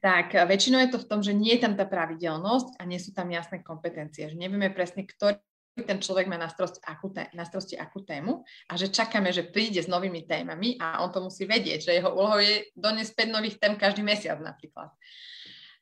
[0.02, 3.14] Tak väčšinou je to v tom, že nie je tam tá pravidelnosť a nie sú
[3.14, 5.38] tam jasné kompetencie, že nevieme presne, ktorý
[5.78, 7.14] ten človek má na starosti akú,
[7.80, 11.88] akú tému a že čakáme, že príde s novými témami a on to musí vedieť,
[11.88, 14.92] že jeho úlohou je doniesť 5 nových tém každý mesiac napríklad.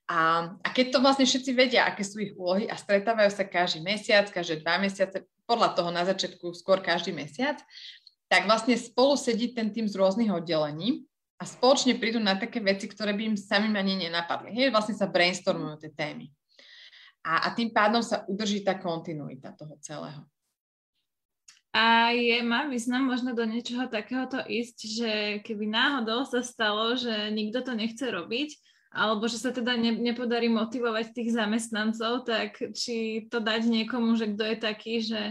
[0.09, 3.81] A, a keď to vlastne všetci vedia, aké sú ich úlohy a stretávajú sa každý
[3.81, 7.57] mesiac, každé dva mesiace, podľa toho na začiatku skôr každý mesiac,
[8.29, 11.08] tak vlastne spolu sedí ten tým z rôznych oddelení
[11.39, 14.51] a spoločne prídu na také veci, ktoré by im samým ani nenapadli.
[14.51, 16.27] Hej, vlastne sa brainstormujú tie témy.
[17.23, 20.27] A, a tým pádom sa udrží tá kontinuita toho celého.
[21.71, 25.11] A je, má význam možno do niečoho takéhoto ísť, že
[25.45, 28.57] keby náhodou sa stalo, že nikto to nechce robiť,
[28.89, 34.33] alebo že sa teda ne, nepodarí motivovať tých zamestnancov, tak či to dať niekomu, že
[34.33, 35.21] kto je taký, že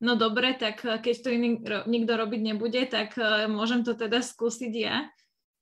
[0.00, 1.48] no dobre, tak eh, keď to iný,
[1.84, 5.06] nikto robiť nebude, tak uh, môžem to teda skúsiť ja.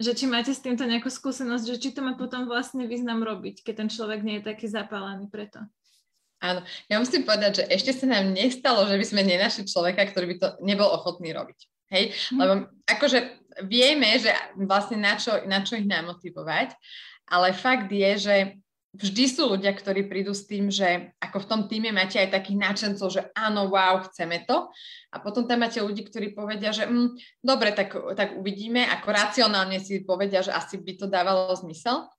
[0.01, 3.61] Že či máte s týmto nejakú skúsenosť, že či to má potom vlastne význam robiť,
[3.61, 5.61] keď ten človek nie je taký zapálený preto.
[6.41, 10.25] Áno, ja musím povedať, že ešte sa nám nestalo, že by sme nenašli človeka, ktorý
[10.33, 11.59] by to nebol ochotný robiť.
[11.93, 12.39] Hej, hm.
[12.41, 12.53] lebo
[12.89, 13.19] akože
[13.69, 16.73] vieme, že vlastne na čo, na čo ich namotivovať,
[17.29, 18.37] ale fakt je, že
[18.91, 22.59] vždy sú ľudia, ktorí prídu s tým, že ako v tom týme máte aj takých
[22.59, 24.67] náčencov, že áno, wow, chceme to.
[25.15, 29.79] A potom tam máte ľudí, ktorí povedia, že mm, dobre, tak, tak uvidíme, ako racionálne
[29.79, 32.11] si povedia, že asi by to dávalo zmysel.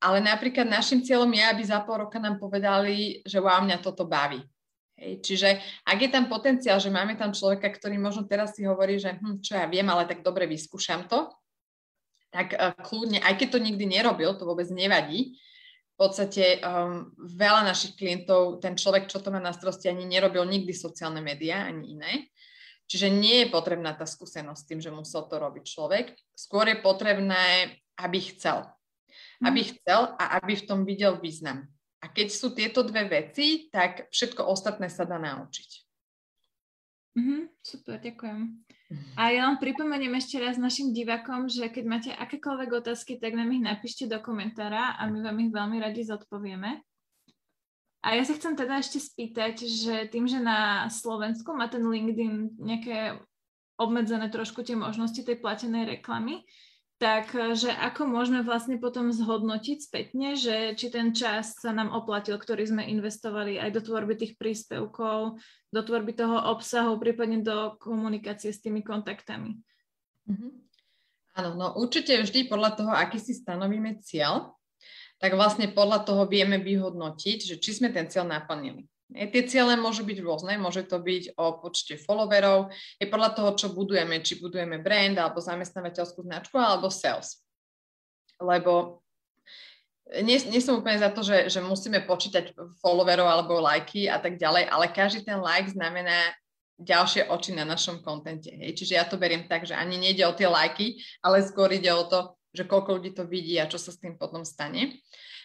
[0.00, 4.08] Ale napríklad našim cieľom je, aby za pol roka nám povedali, že wow, mňa toto
[4.08, 4.40] baví.
[4.94, 5.48] Hej, čiže
[5.82, 9.42] ak je tam potenciál, že máme tam človeka, ktorý možno teraz si hovorí, že hm,
[9.42, 11.28] čo ja viem, ale tak dobre vyskúšam to,
[12.30, 15.38] tak uh, kľudne, aj keď to nikdy nerobil, to vôbec nevadí.
[15.94, 20.42] V podstate um, veľa našich klientov, ten človek, čo to má na starosti, ani nerobil
[20.42, 22.12] nikdy sociálne médiá, ani iné.
[22.90, 26.06] Čiže nie je potrebná tá skúsenosť s tým, že musel to robiť človek.
[26.34, 28.66] Skôr je potrebné, aby chcel.
[29.40, 29.68] Aby mhm.
[29.70, 31.70] chcel a aby v tom videl význam.
[32.04, 35.70] A keď sú tieto dve veci, tak všetko ostatné sa dá naučiť.
[37.14, 38.63] Mm-hmm, super, ďakujem.
[39.16, 43.48] A ja len pripomeniem ešte raz našim divakom, že keď máte akékoľvek otázky, tak nám
[43.50, 46.84] ich napíšte do komentára a my vám ich veľmi radi zodpovieme.
[48.04, 52.60] A ja sa chcem teda ešte spýtať, že tým, že na Slovensku má ten LinkedIn
[52.60, 53.16] nejaké
[53.80, 56.44] obmedzené trošku tie možnosti tej platenej reklamy,
[57.04, 61.92] tak eh, že ako môžeme vlastne potom zhodnotiť spätne, že či ten čas sa nám
[61.92, 65.36] oplatil, ktorý sme investovali aj do tvorby tých príspevkov,
[65.68, 69.60] do tvorby toho obsahu, prípadne do komunikácie s tými kontaktami.
[70.24, 70.52] Mm-hmm.
[71.36, 74.56] Áno, no určite vždy podľa toho, aký si stanovíme cieľ,
[75.20, 78.88] tak vlastne podľa toho vieme vyhodnotiť, že či sme ten cieľ naplnili.
[79.12, 83.66] Tie ciele môžu byť rôzne, môže to byť o počte followerov, je podľa toho, čo
[83.76, 87.44] budujeme, či budujeme brand alebo zamestnávateľskú značku alebo sales.
[88.40, 89.04] Lebo
[90.24, 94.40] nie, nie som úplne za to, že, že musíme počítať followerov alebo lajky a tak
[94.40, 96.32] ďalej, ale každý ten like znamená
[96.80, 98.50] ďalšie oči na našom kontente.
[98.50, 98.82] Hej.
[98.82, 102.04] Čiže ja to beriem tak, že ani nejde o tie lajky, ale skôr ide o
[102.08, 104.98] to, že koľko ľudí to vidí a čo sa s tým potom stane.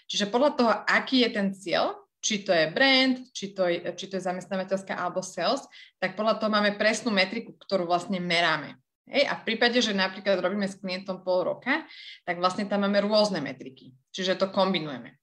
[0.09, 4.05] Čiže podľa toho, aký je ten cieľ, či to je brand, či to je, či
[4.11, 5.63] to je zamestnávateľská alebo sales,
[5.97, 8.75] tak podľa toho máme presnú metriku, ktorú vlastne meráme.
[9.09, 11.81] Hej, a v prípade, že napríklad robíme s klientom pol roka,
[12.29, 15.17] tak vlastne tam máme rôzne metriky, čiže to kombinujeme.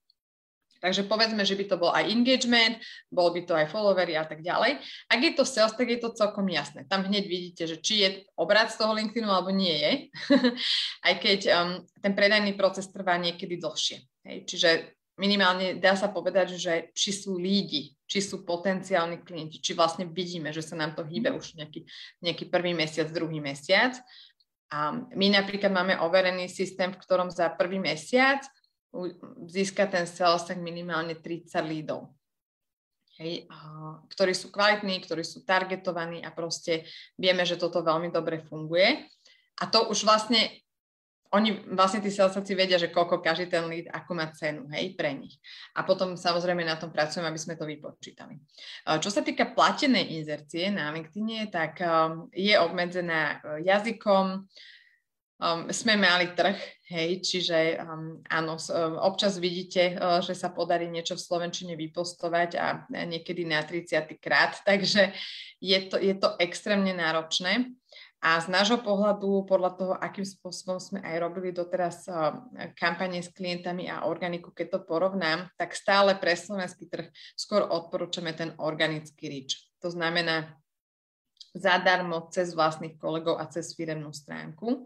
[0.77, 2.77] Takže povedzme, že by to bol aj engagement,
[3.09, 4.77] bol by to aj followery a tak ďalej.
[5.09, 6.85] Ak je to sales, tak je to celkom jasné.
[6.85, 9.91] Tam hneď vidíte, že či je obrad z toho LinkedInu alebo nie je,
[11.07, 13.97] aj keď um, ten predajný proces trvá niekedy dlhšie.
[14.27, 14.69] Hej, čiže
[15.17, 20.53] minimálne dá sa povedať, že či sú lídi, či sú potenciálni klienti, či vlastne vidíme,
[20.53, 21.37] že sa nám to hýbe mhm.
[21.37, 21.81] už nejaký,
[22.23, 23.97] nejaký prvý mesiac, druhý mesiac.
[24.67, 28.43] A my napríklad máme overený systém, v ktorom za prvý mesiac
[29.47, 32.11] získa ten sales tak minimálne 30 lídov.
[33.17, 33.49] Hej,
[34.13, 36.85] ktorí sú kvalitní, ktorí sú targetovaní a proste
[37.17, 39.09] vieme, že toto veľmi dobre funguje.
[39.57, 40.53] A to už vlastne
[41.33, 45.11] oni vlastne tí salesovci vedia, že koľko každý ten lead, ako má cenu, hej, pre
[45.11, 45.35] nich.
[45.75, 48.39] A potom samozrejme na tom pracujeme, aby sme to vypočítali.
[48.87, 54.47] Čo sa týka platenej inzercie na LinkedIn, tak um, je obmedzená uh, jazykom,
[55.37, 56.57] Um, sme mali trh,
[56.89, 62.57] hej, čiže um, áno, um, občas vidíte, uh, že sa podarí niečo v Slovenčine vypostovať
[62.57, 64.17] a niekedy na 30.
[64.17, 65.13] krát, takže
[65.61, 67.69] je to, je to extrémne náročné.
[68.17, 72.09] A z nášho pohľadu, podľa toho, akým spôsobom sme aj robili doteraz
[72.73, 78.33] kampanie s klientami a organiku, keď to porovnám, tak stále pre slovenský trh skôr odporúčame
[78.33, 79.69] ten organický reach.
[79.85, 80.49] To znamená
[81.53, 84.85] zadarmo cez vlastných kolegov a cez firemnú stránku.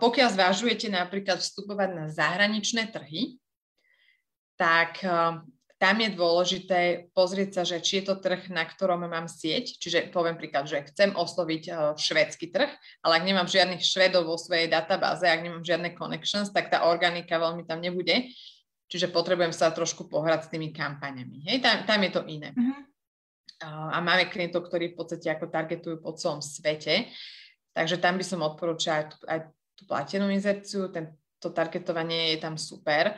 [0.00, 3.36] Pokiaľ zvažujete napríklad vstupovať na zahraničné trhy,
[4.56, 5.04] tak
[5.78, 10.10] tam je dôležité pozrieť sa, že či je to trh, na ktorom mám sieť, čiže
[10.10, 12.66] poviem príklad, že chcem osloviť uh, švédsky trh,
[13.06, 17.38] ale ak nemám žiadnych švedov vo svojej databáze, ak nemám žiadne connections, tak tá organika
[17.38, 18.26] veľmi tam nebude,
[18.90, 21.46] čiže potrebujem sa trošku pohrať s tými kampaňami.
[21.46, 22.50] Hej, tam, tam je to iné.
[22.58, 22.82] Uh-huh.
[23.62, 27.06] Uh, a máme klientov, ktorí v podstate ako targetujú po celom svete,
[27.70, 29.38] takže tam by som odporúčala aj tú, aj
[29.78, 33.14] tú platenú inzerciu, ten, to targetovanie je tam super.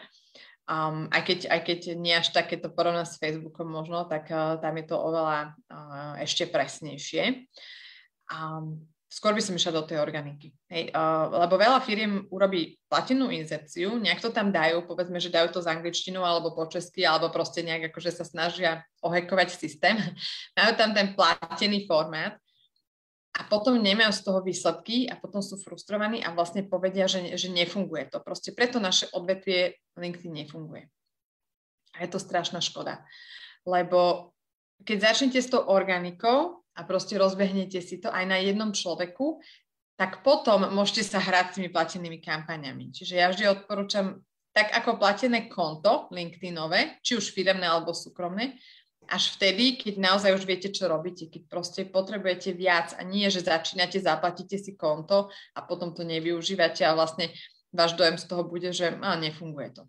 [0.70, 4.78] Um, aj, keď, aj keď nie až takéto porovná s Facebookom možno, tak uh, tam
[4.78, 7.50] je to oveľa uh, ešte presnejšie.
[8.30, 10.54] Um, skôr by som išla do tej organiky.
[10.70, 15.50] Hej, uh, lebo veľa firiem urobí platenú inzerciu, nejak to tam dajú, povedzme, že dajú
[15.50, 19.98] to z angličtinu alebo po česky, alebo proste nejak akože sa snažia ohekovať systém.
[20.56, 22.38] Majú tam ten platený formát
[23.30, 27.46] a potom nemajú z toho výsledky a potom sú frustrovaní a vlastne povedia, že, že
[27.46, 28.18] nefunguje to.
[28.18, 30.90] Proste preto naše odvetvie LinkedIn nefunguje.
[31.94, 33.06] A je to strašná škoda.
[33.62, 34.32] Lebo
[34.82, 39.38] keď začnete s tou organikou a proste rozbehnete si to aj na jednom človeku,
[39.94, 42.88] tak potom môžete sa hrať s tými platenými kampaniami.
[42.90, 48.58] Čiže ja vždy odporúčam tak ako platené konto LinkedInové, či už firemné alebo súkromné,
[49.10, 53.42] až vtedy, keď naozaj už viete, čo robíte, keď proste potrebujete viac a nie, že
[53.42, 57.34] začínate, zaplatíte si konto a potom to nevyužívate a vlastne
[57.74, 59.82] váš dojem z toho bude, že a, nefunguje to.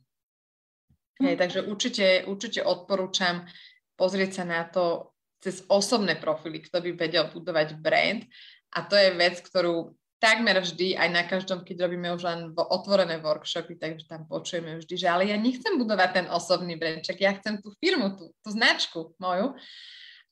[1.21, 3.45] Hej, takže určite, určite odporúčam
[3.93, 8.25] pozrieť sa na to cez osobné profily, kto by vedel budovať brand
[8.73, 13.17] a to je vec, ktorú takmer vždy, aj na každom, keď robíme už len otvorené
[13.17, 17.57] workshopy, takže tam počujeme vždy, že ale ja nechcem budovať ten osobný brandček, ja chcem
[17.57, 19.57] tú firmu, tú, tú značku moju.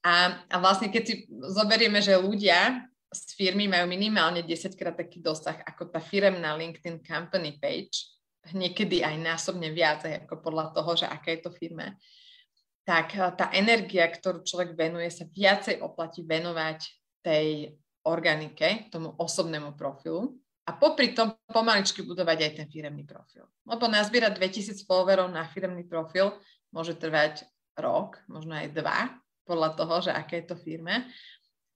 [0.06, 5.20] A, a vlastne keď si zoberieme, že ľudia z firmy majú minimálne 10 krát taký
[5.20, 8.14] dosah ako tá firemná LinkedIn company page,
[8.54, 11.98] niekedy aj násobne viac, ako podľa toho, že aká je to firma,
[12.86, 16.80] tak tá energia, ktorú človek venuje, sa viacej oplatí venovať
[17.26, 17.74] tej
[18.10, 20.34] organike, tomu osobnému profilu
[20.66, 23.46] a popri tom pomaličky budovať aj ten firemný profil.
[23.66, 26.34] Lebo nazbierať 2000 followerov na firemný profil
[26.70, 27.46] môže trvať
[27.78, 29.14] rok, možno aj dva,
[29.50, 31.10] podľa toho, že aké je to firme.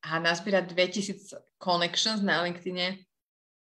[0.03, 3.01] A nazbierať 2000 connections na LinkedIne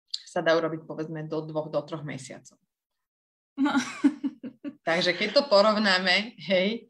[0.08, 2.56] sa dá urobiť povedzme do dvoch, do troch mesiacov.
[3.58, 3.74] No.
[4.88, 6.88] Takže keď to porovnáme, hej,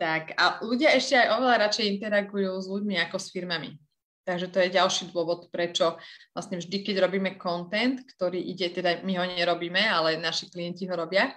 [0.00, 3.76] tak a ľudia ešte aj oveľa radšej interagujú s ľuďmi ako s firmami.
[4.24, 6.00] Takže to je ďalší dôvod, prečo
[6.32, 10.96] vlastne vždy, keď robíme content, ktorý ide, teda my ho nerobíme, ale naši klienti ho
[10.96, 11.28] robia,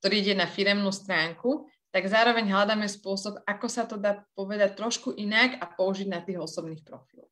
[0.00, 5.12] ktorý ide na firemnú stránku, tak zároveň hľadáme spôsob, ako sa to dá povedať trošku
[5.20, 7.28] inak a použiť na tých osobných profiloch.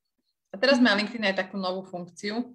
[0.52, 2.52] A teraz má LinkedIn aj takú novú funkciu,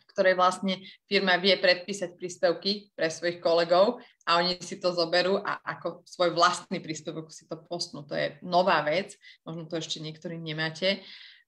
[0.00, 5.36] v ktorej vlastne firma vie predpísať príspevky pre svojich kolegov a oni si to zoberú
[5.44, 8.00] a ako svoj vlastný príspevok si to postnú.
[8.08, 9.12] To je nová vec,
[9.44, 11.04] možno to ešte niektorí nemáte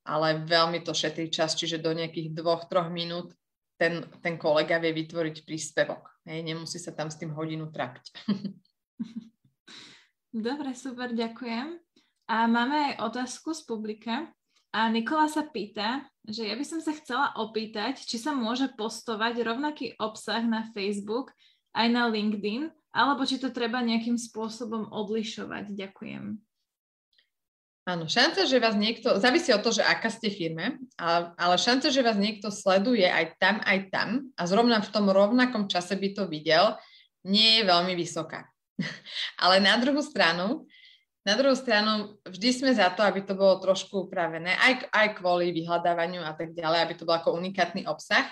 [0.09, 3.37] ale veľmi to šetrí čas, čiže do nejakých dvoch, troch minút
[3.79, 6.25] ten, ten kolega vie vytvoriť príspevok.
[6.25, 8.05] Hej, nemusí sa tam s tým hodinu trapiť.
[10.49, 11.79] Dobre, super, ďakujem.
[12.29, 14.29] A máme aj otázku z publika.
[14.69, 19.41] A Nikola sa pýta, že ja by som sa chcela opýtať, či sa môže postovať
[19.41, 21.33] rovnaký obsah na Facebook
[21.73, 25.73] aj na LinkedIn, alebo či to treba nejakým spôsobom odlišovať.
[25.73, 26.48] Ďakujem.
[27.89, 31.89] Áno, šanca, že vás niekto, závisí od toho, že aká ste firme, ale, ale šanca,
[31.89, 36.13] že vás niekto sleduje aj tam, aj tam a zrovna v tom rovnakom čase by
[36.13, 36.77] to videl,
[37.25, 38.45] nie je veľmi vysoká.
[39.43, 40.69] ale na druhú stranu,
[41.25, 45.49] na druhú stranu, vždy sme za to, aby to bolo trošku upravené, aj, aj kvôli
[45.57, 48.29] vyhľadávaniu a tak ďalej, aby to bol ako unikátny obsah,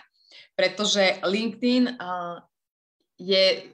[0.52, 2.44] pretože LinkedIn uh,
[3.16, 3.72] je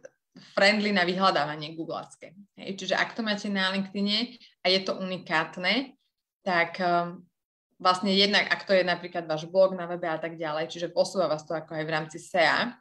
[0.55, 2.39] friendly na vyhľadávanie googlacké.
[2.55, 5.99] Čiže ak to máte na LinkedIne a je to unikátne,
[6.47, 7.23] tak um,
[7.83, 11.27] vlastne jednak, ak to je napríklad váš blog na webe a tak ďalej, čiže posúva
[11.27, 12.79] vás to ako aj v rámci SEA.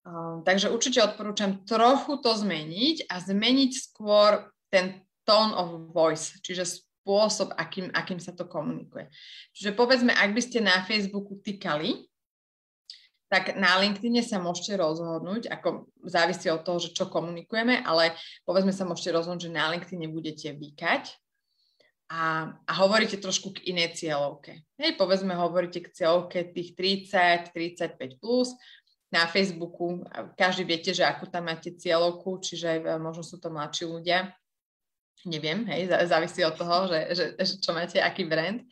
[0.00, 6.80] Um, takže určite odporúčam trochu to zmeniť a zmeniť skôr ten tone of voice, čiže
[6.80, 9.12] spôsob, akým, akým sa to komunikuje.
[9.52, 12.09] Čiže povedzme, ak by ste na Facebooku týkali,
[13.30, 18.74] tak na LinkedIne sa môžete rozhodnúť, ako závisí od toho, že čo komunikujeme, ale povedzme
[18.74, 21.14] sa môžete rozhodnúť, že na LinkedIne budete vykať
[22.10, 24.66] a, a hovoríte trošku k inej cieľovke.
[24.82, 28.50] Hej, povedzme, hovoríte k cieľovke tých 30, 35 plus,
[29.10, 30.06] na Facebooku,
[30.38, 34.30] každý viete, že ako tam máte cieľovku, čiže možno sú to mladší ľudia,
[35.26, 38.62] neviem, hej, závisí od toho, že, že, že čo máte, aký brand.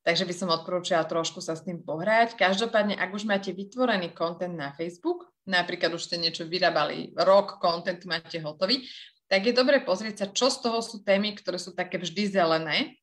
[0.00, 2.32] Takže by som odporúčala trošku sa s tým pohrať.
[2.40, 8.00] Každopádne, ak už máte vytvorený content na Facebook, napríklad už ste niečo vyrábali, rok content
[8.08, 8.88] máte hotový,
[9.30, 12.98] tak je dobre pozrieť sa, čo z toho sú témy, ktoré sú také vždy zelené.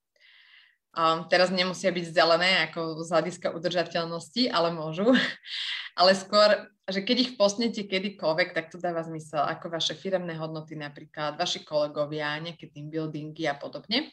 [0.98, 5.14] Um, teraz nemusia byť zelené ako z hľadiska udržateľnosti, ale môžu.
[6.00, 10.74] ale skôr, že keď ich postnete kedykoľvek, tak to dáva zmysel, ako vaše firemné hodnoty
[10.74, 14.10] napríklad, vaši kolegovia, nejaké team buildingy a podobne.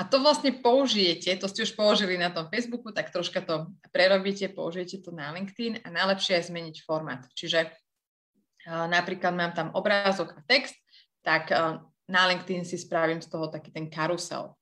[0.00, 4.48] A to vlastne použijete, to ste už použili na tom Facebooku, tak troška to prerobíte,
[4.48, 7.28] použijete to na LinkedIn a najlepšie je zmeniť formát.
[7.36, 10.74] Čiže uh, napríklad mám tam obrázok a text,
[11.20, 14.56] tak uh, na LinkedIn si spravím z toho taký ten karusel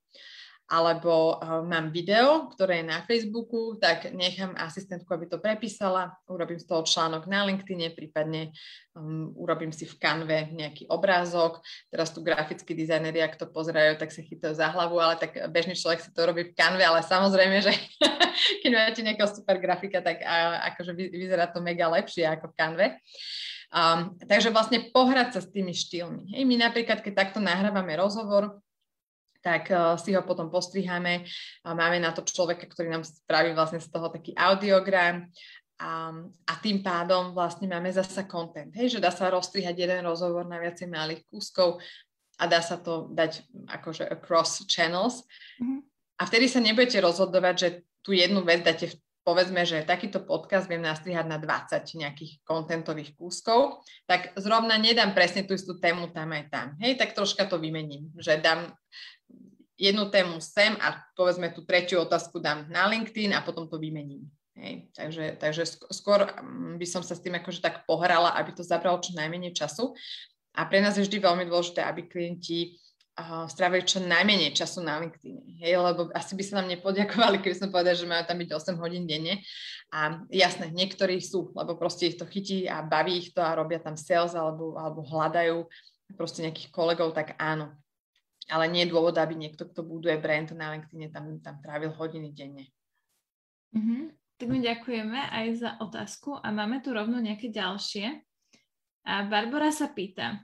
[0.71, 6.63] alebo uh, mám video, ktoré je na Facebooku, tak nechám asistentku, aby to prepísala, urobím
[6.63, 8.55] z toho článok na LinkedIn, prípadne
[8.95, 11.59] um, urobím si v kanve nejaký obrázok.
[11.91, 15.75] Teraz tu grafickí dizajneri, ak to pozerajú, tak sa chytajú za hlavu, ale tak bežný
[15.75, 17.75] človek si to robí v kanve, ale samozrejme, že
[18.63, 22.87] keď máte nejakého super grafika, tak uh, akože vyzerá to mega lepšie ako v kanve.
[23.71, 26.35] Um, takže vlastne pohrať sa s tými štýlmi.
[26.35, 28.59] Hej, my napríklad, keď takto nahrávame rozhovor,
[29.41, 31.25] tak uh, si ho potom postriháme.
[31.65, 35.27] Máme na to človeka, ktorý nám spraví vlastne z toho taký audiogram
[35.81, 36.13] a,
[36.45, 40.61] a tým pádom vlastne máme zasa content, hej, že dá sa rozstrihať jeden rozhovor na
[40.61, 41.81] viacej malých kúskov
[42.37, 45.25] a dá sa to dať akože across channels.
[45.57, 45.79] Mm-hmm.
[46.17, 47.69] A vtedy sa nebudete rozhodovať, že
[48.05, 48.95] tú jednu vec dáte v
[49.31, 55.47] povedzme, že takýto podcast viem nastrihať na 20 nejakých kontentových kúskov, tak zrovna nedám presne
[55.47, 56.67] tú istú tému tam aj tam.
[56.83, 58.75] Hej, tak troška to vymením, že dám
[59.79, 64.27] jednu tému sem a povedzme tú tretiu otázku dám na LinkedIn a potom to vymením.
[64.51, 65.63] Hej, takže, takže
[65.95, 69.55] skôr mm, by som sa s tým akože tak pohrala, aby to zabralo čo najmenej
[69.55, 69.95] času.
[70.59, 72.75] A pre nás je vždy veľmi dôležité, aby klienti
[73.49, 75.61] strávili čo najmenej času na LinkedIn.
[75.61, 78.81] Hej, lebo asi by sa nám nepodiakovali, keby sme povedali, že majú tam byť 8
[78.81, 79.41] hodín denne.
[79.91, 83.81] A jasné, niektorí sú, lebo proste ich to chytí a baví ich to a robia
[83.81, 85.67] tam sales alebo, alebo hľadajú
[86.15, 87.81] proste nejakých kolegov, tak áno
[88.51, 92.35] ale nie je dôvod, aby niekto, kto buduje brand na LinkedIn, tam, tam trávil hodiny
[92.35, 92.67] denne.
[93.71, 94.01] Mm-hmm.
[94.41, 98.19] Tak my ďakujeme aj za otázku a máme tu rovno nejaké ďalšie.
[99.07, 100.43] A Barbara sa pýta,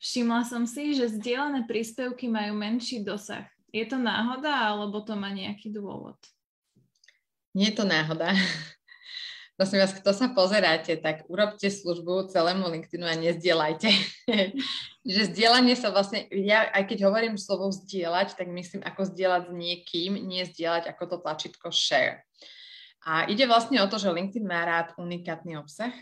[0.00, 3.46] všimla som si, že zdieľané príspevky majú menší dosah.
[3.70, 6.18] Je to náhoda, alebo to má nejaký dôvod?
[7.54, 8.34] Nie je to náhoda.
[9.60, 13.92] prosím vás, kto sa pozeráte, tak urobte službu celému LinkedInu a nezdielajte.
[15.12, 19.52] že zdieľanie sa vlastne, ja aj keď hovorím slovo zdieľať, tak myslím ako zdieľať s
[19.52, 22.24] niekým, nie zdieľať ako to tlačítko share.
[23.04, 25.92] A ide vlastne o to, že LinkedIn má rád unikátny obsah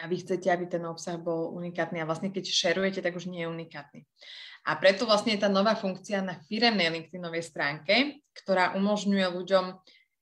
[0.00, 3.44] a vy chcete, aby ten obsah bol unikátny a vlastne keď šerujete, tak už nie
[3.44, 4.00] je unikátny.
[4.68, 9.64] A preto vlastne je tá nová funkcia na firemnej LinkedInovej stránke, ktorá umožňuje ľuďom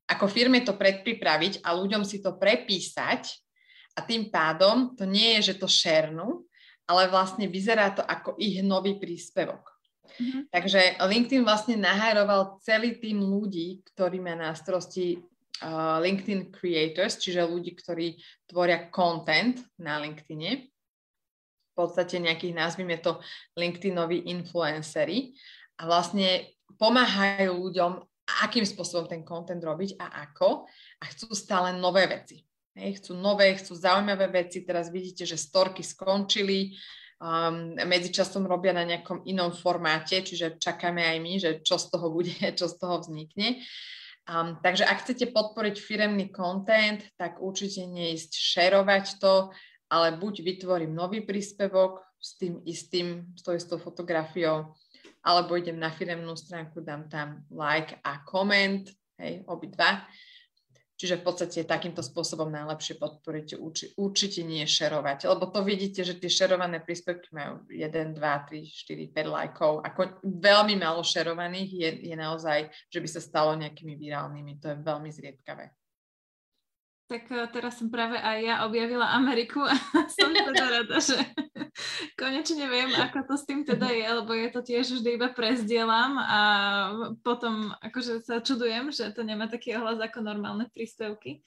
[0.09, 3.29] ako firme to predpripraviť a ľuďom si to prepísať
[3.93, 6.49] a tým pádom to nie je, že to šernú,
[6.89, 9.69] ale vlastne vyzerá to ako ich nový príspevok.
[10.09, 10.43] Mm-hmm.
[10.49, 15.21] Takže LinkedIn vlastne nahajroval celý tým ľudí, ktorí má na starosti
[15.63, 20.69] uh, LinkedIn creators, čiže ľudí, ktorí tvoria content na LinkedIne.
[20.69, 23.23] V podstate nejakých, nazvime to
[23.55, 25.35] LinkedInoví influencery
[25.79, 27.93] a vlastne pomáhajú ľuďom
[28.45, 30.69] akým spôsobom ten content robiť a ako
[31.01, 32.45] a chcú stále nové veci.
[32.77, 34.63] Hej, chcú nové, chcú zaujímavé veci.
[34.63, 36.79] Teraz vidíte, že storky skončili,
[37.19, 42.07] um, medzičasom robia na nejakom inom formáte, čiže čakáme aj my, že čo z toho
[42.13, 43.65] bude, čo z toho vznikne.
[44.29, 49.49] Um, takže ak chcete podporiť firemný content, tak určite neísť šerovať to,
[49.89, 54.77] ale buď vytvorím nový príspevok s tým istým, s tou istou fotografiou,
[55.25, 60.05] alebo idem na firemnú stránku, dám tam like a koment, hej, obidva.
[60.99, 66.19] Čiže v podstate takýmto spôsobom najlepšie podporiť, urči, určite nie šerovať, lebo to vidíte, že
[66.19, 69.73] tie šerované príspevky majú 1, 2, 3, 4, 5 lajkov.
[69.87, 74.59] Ako veľmi málo šerovaných je, je naozaj, že by sa stalo nejakými virálnymi.
[74.59, 75.71] To je veľmi zriedkavé.
[77.09, 79.79] Tak eh, teraz som práve aj ja objavila Ameriku a
[80.19, 81.15] som teda rada, že
[82.19, 86.19] konečne viem, ako to s tým teda je, lebo je to tiež vždy iba prezdielam
[86.19, 86.41] a
[87.23, 91.47] potom akože sa čudujem, že to nemá taký ohlas ako normálne príspevky.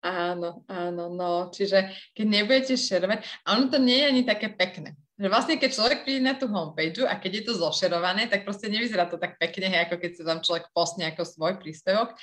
[0.00, 4.96] Áno, áno, no, čiže keď nebudete šerovať, a ono to nie je ani také pekné.
[5.20, 8.72] Že vlastne, keď človek príde na tú homepage a keď je to zošerované, tak proste
[8.72, 12.16] nevyzerá to tak pekne, ako keď sa tam človek postne ako svoj príspevok.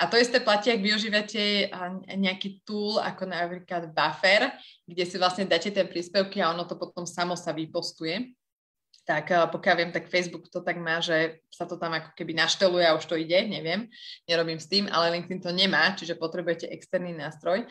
[0.00, 1.68] A to isté platí, ak využívate
[2.16, 4.48] nejaký tool ako napríklad Buffer,
[4.88, 8.32] kde si vlastne dáte tie príspevky a ono to potom samo sa vypostuje.
[9.04, 12.32] tak eh, pokiaľ viem, tak Facebook to tak má, že sa to tam ako keby
[12.32, 13.92] našteluje a už to ide, neviem,
[14.24, 17.68] nerobím s tým, ale LinkedIn to nemá, čiže potrebujete externý nástroj.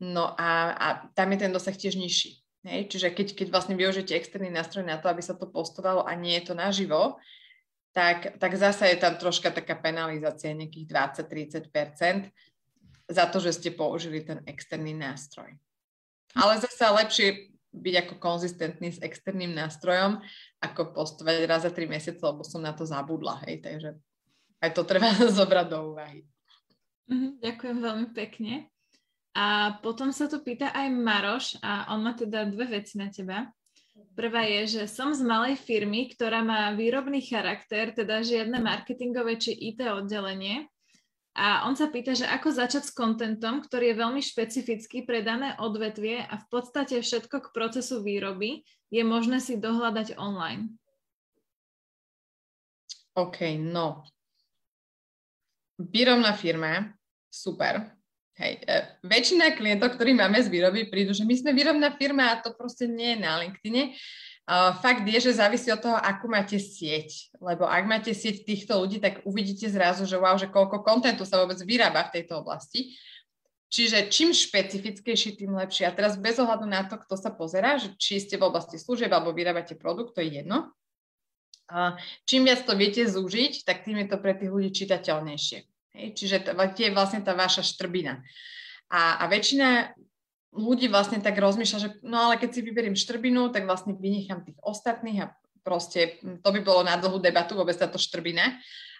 [0.00, 2.40] No a, a tam je ten dosah tiež nižší.
[2.64, 2.92] Hej?
[2.92, 6.36] Čiže keď, keď vlastne využijete externý nástroj na to, aby sa to postovalo a nie
[6.40, 7.16] je to naživo,
[7.90, 10.86] tak, tak zasa je tam troška taká penalizácia, nejakých
[11.26, 12.30] 20-30%
[13.10, 15.58] za to, že ste použili ten externý nástroj.
[16.38, 20.22] Ale zasa lepšie byť ako konzistentný s externým nástrojom,
[20.62, 23.90] ako postovať raz za tri mesiace, lebo som na to zabudla, hej, takže
[24.62, 26.26] aj to treba zobrať do úvahy.
[27.10, 28.70] Mhm, ďakujem veľmi pekne.
[29.34, 33.46] A potom sa tu pýta aj Maroš a on má teda dve veci na teba.
[34.16, 39.54] Prvá je, že som z malej firmy, ktorá má výrobný charakter, teda žiadne marketingové či
[39.54, 40.68] IT oddelenie
[41.38, 45.54] a on sa pýta, že ako začať s kontentom, ktorý je veľmi špecifický pre dané
[45.62, 50.74] odvetvie a v podstate všetko k procesu výroby je možné si dohľadať online.
[53.14, 54.02] OK, no.
[55.78, 56.92] Výrobná firma,
[57.30, 57.99] super.
[58.40, 62.40] Hej, e, väčšina klientov, ktorí máme z výroby, prídu, že my sme výrobná firma a
[62.40, 63.92] to proste nie je na LinkedIne.
[64.82, 67.30] Fakt je, že závisí od toho, akú máte sieť.
[67.38, 71.38] Lebo ak máte sieť týchto ľudí, tak uvidíte zrazu, že wow, že koľko kontentu sa
[71.38, 72.98] vôbec vyrába v tejto oblasti.
[73.70, 75.86] Čiže čím špecifickejší, tým lepšie.
[75.86, 79.14] A teraz bez ohľadu na to, kto sa pozera, že či ste v oblasti služieb
[79.14, 80.74] alebo vyrábate produkt, to je jedno.
[81.70, 81.94] Uh,
[82.26, 85.69] čím viac to viete zúžiť, tak tým je to pre tých ľudí čitateľnejšie.
[85.94, 86.06] Hej?
[86.16, 86.36] Čiže
[86.74, 88.22] tie je vlastne tá vaša štrbina.
[88.90, 89.94] A, a väčšina
[90.50, 94.58] ľudí vlastne tak rozmýšľa, že no ale keď si vyberiem štrbinu, tak vlastne vynechám tých
[94.62, 95.32] ostatných a
[95.62, 98.58] proste hm, to by bolo na dlhú debatu vôbec táto štrbina.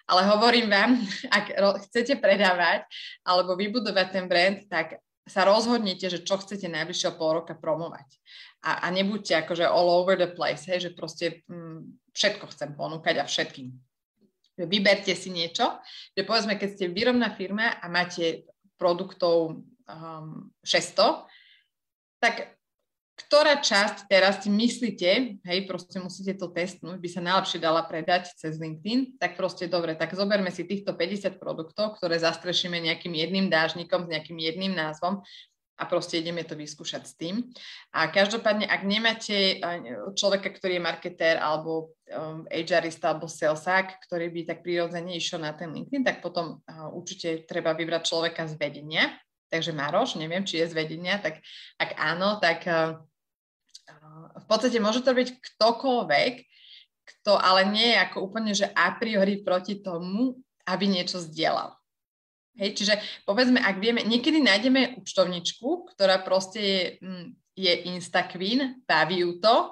[0.09, 0.91] Ale hovorím vám,
[1.37, 1.45] ak
[1.87, 2.87] chcete predávať
[3.27, 8.09] alebo vybudovať ten brand, tak sa rozhodnite, že čo chcete najbližšieho pol roka promovať.
[8.65, 13.21] A, a nebuďte akože all over the place, hej, že proste hm, všetko chcem ponúkať
[13.21, 13.90] a všetkým.
[14.59, 15.79] Vyberte si niečo,
[16.15, 18.45] že povedzme, keď ste výrobná firma a máte
[18.75, 21.25] produktov um, 600,
[22.21, 22.57] tak
[23.27, 28.33] ktorá časť teraz si myslíte, hej, proste musíte to testnúť, by sa najlepšie dala predať
[28.33, 33.47] cez LinkedIn, tak proste dobre, tak zoberme si týchto 50 produktov, ktoré zastrešíme nejakým jedným
[33.53, 35.21] dážnikom s nejakým jedným názvom
[35.81, 37.49] a proste ideme to vyskúšať s tým.
[37.97, 39.57] A každopádne, ak nemáte
[40.13, 45.57] človeka, ktorý je marketér alebo um, HRista alebo salesák, ktorý by tak prirodzene išiel na
[45.57, 49.09] ten LinkedIn, tak potom uh, určite treba vybrať človeka z vedenia,
[49.51, 51.43] Takže Maroš, neviem, či je z vedenia, tak
[51.75, 53.03] ak áno, tak uh,
[54.39, 56.33] v podstate môže to byť ktokoľvek,
[57.03, 61.80] kto ale nie je ako úplne, že a priori proti tomu, aby niečo zdieľal.
[62.59, 62.93] Hej, čiže
[63.23, 69.39] povedzme, ak vieme, niekedy nájdeme účtovničku, ktorá proste je, mm, je Insta Queen, baví ju
[69.39, 69.71] to,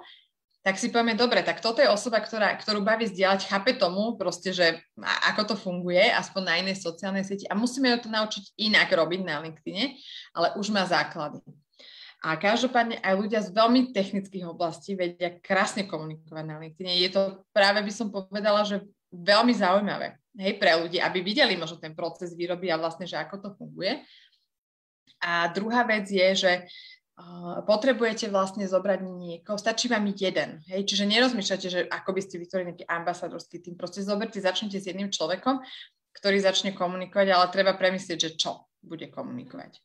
[0.60, 4.52] tak si povieme, dobre, tak toto je osoba, ktorá, ktorú baví zdieľať, chápe tomu proste,
[4.52, 4.84] že
[5.32, 9.22] ako to funguje, aspoň na inej sociálnej sieti a musíme ju to naučiť inak robiť
[9.24, 9.96] na LinkedIne,
[10.36, 11.40] ale už má základy.
[12.20, 17.00] A každopádne aj ľudia z veľmi technických oblastí vedia krásne komunikovať na LinkedIne.
[17.00, 21.82] Je to práve, by som povedala, že veľmi zaujímavé hej, pre ľudí, aby videli možno
[21.82, 24.02] ten proces výroby a vlastne, že ako to funguje.
[25.20, 26.52] A druhá vec je, že
[27.68, 32.68] potrebujete vlastne zobrať niekoho, stačí vám jeden, hej, čiže nerozmýšľate, že ako by ste vytvorili
[32.72, 35.60] nejaký ambasadorský tým, proste zoberte, začnite s jedným človekom,
[36.16, 39.84] ktorý začne komunikovať, ale treba premyslieť, že čo bude komunikovať.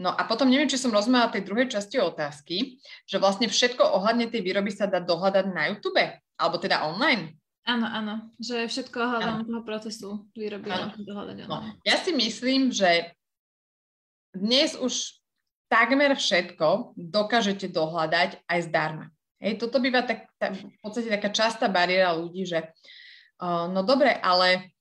[0.00, 4.32] No a potom neviem, či som rozumela tej druhej časti otázky, že vlastne všetko ohľadne
[4.32, 6.00] tej výroby sa dá dohľadať na YouTube,
[6.40, 7.36] alebo teda online.
[7.62, 10.66] Áno, áno, že všetko ohľadom toho procesu výroby.
[11.46, 13.14] No, ja si myslím, že
[14.34, 15.22] dnes už
[15.70, 19.06] takmer všetko dokážete dohľadať aj zdarma.
[19.38, 22.66] Hej, toto býva tak, tak, v podstate taká častá bariéra ľudí, že
[23.42, 24.74] uh, no dobre, ale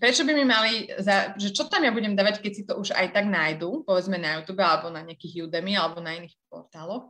[0.00, 2.92] prečo by mi mali, za, že čo tam ja budem dávať, keď si to už
[2.92, 7.08] aj tak nájdu, povedzme na YouTube alebo na nejakých Udemy alebo na iných portáloch.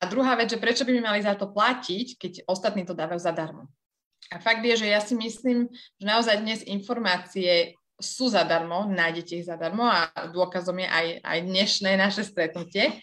[0.00, 3.20] A druhá vec, že prečo by mi mali za to platiť, keď ostatní to dávajú
[3.20, 3.64] zadarmo.
[4.28, 9.48] A fakt je, že ja si myslím, že naozaj dnes informácie sú zadarmo, nájdete ich
[9.48, 13.00] zadarmo a dôkazom je aj, aj dnešné naše stretnutie.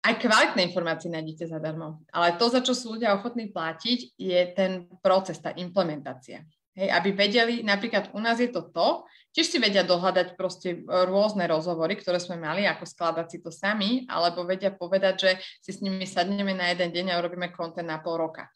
[0.00, 2.00] Aj kvalitné informácie nájdete zadarmo.
[2.08, 6.40] Ale to, za čo sú ľudia ochotní platiť, je ten proces, tá implementácia.
[6.80, 9.04] Hej, aby vedeli, napríklad u nás je to to,
[9.36, 14.08] tiež si vedia dohľadať proste rôzne rozhovory, ktoré sme mali, ako skladať si to sami,
[14.08, 18.00] alebo vedia povedať, že si s nimi sadneme na jeden deň a urobíme kontent na
[18.00, 18.48] pol roka.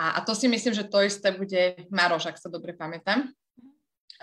[0.00, 3.28] A, a to si myslím, že to isté bude Maroš, ak sa dobre pamätám.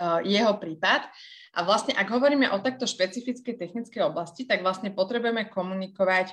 [0.00, 1.12] Eh, jeho prípad.
[1.52, 6.32] A vlastne, ak hovoríme o takto špecifickej technickej oblasti, tak vlastne potrebujeme komunikovať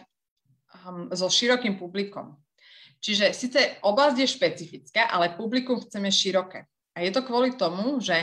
[0.88, 2.40] um, so širokým publikom.
[3.04, 6.64] Čiže síce oblasť je špecifická, ale publikum chceme široké.
[6.98, 8.18] A je to kvôli tomu, že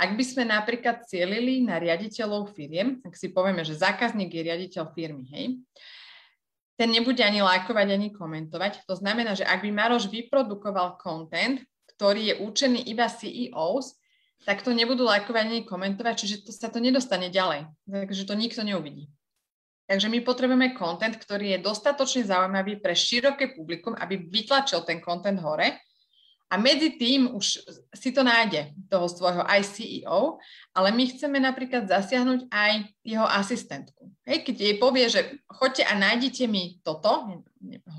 [0.00, 4.84] ak by sme napríklad cielili na riaditeľov firiem, ak si povieme, že zákazník je riaditeľ
[4.96, 5.46] firmy, hej,
[6.74, 8.88] ten nebude ani lajkovať, ani komentovať.
[8.90, 11.62] To znamená, že ak by Maroš vyprodukoval content,
[11.94, 13.94] ktorý je určený iba CEOs,
[14.42, 17.70] tak to nebudú lajkovať ani komentovať, čiže to sa to nedostane ďalej.
[17.86, 19.06] Takže to nikto neuvidí.
[19.84, 25.36] Takže my potrebujeme content, ktorý je dostatočne zaujímavý pre široké publikum, aby vytlačil ten content
[25.44, 25.76] hore
[26.54, 30.38] a medzi tým už si to nájde, toho svojho aj CEO,
[30.70, 34.06] ale my chceme napríklad zasiahnuť aj jeho asistentku.
[34.22, 37.42] Hej, keď jej povie, že choďte a nájdite mi toto,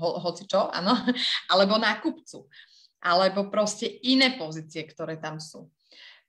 [0.00, 0.96] ho, hoci čo, áno,
[1.52, 2.48] alebo nákupcu,
[3.04, 5.68] alebo proste iné pozície, ktoré tam sú.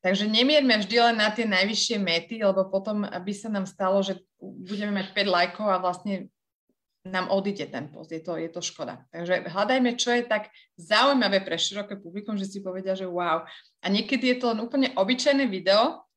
[0.03, 4.19] Takže nemierme vždy len na tie najvyššie mety, lebo potom by sa nám stalo, že
[4.37, 6.27] budeme mať 5 lajkov a vlastne
[7.09, 8.11] nám odíde ten post.
[8.11, 9.07] Je to, je to škoda.
[9.09, 13.47] Takže hľadajme, čo je tak zaujímavé pre široké publikum, že si povedia, že wow.
[13.81, 16.07] A niekedy je to len úplne obyčajné video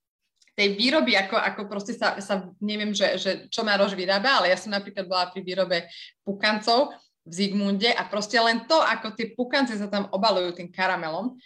[0.58, 4.58] tej výroby, ako, ako proste sa, sa neviem, že, že čo Maroš vyrába, ale ja
[4.60, 5.88] som napríklad bola pri výrobe
[6.20, 6.92] pukancov
[7.24, 11.40] v Zigmunde a proste len to, ako tie pukance sa tam obalujú tým karamelom,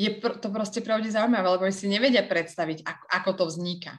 [0.00, 3.92] je pr- to proste pravde zaujímavé, lebo si nevedia predstaviť, ako, ako to vzniká.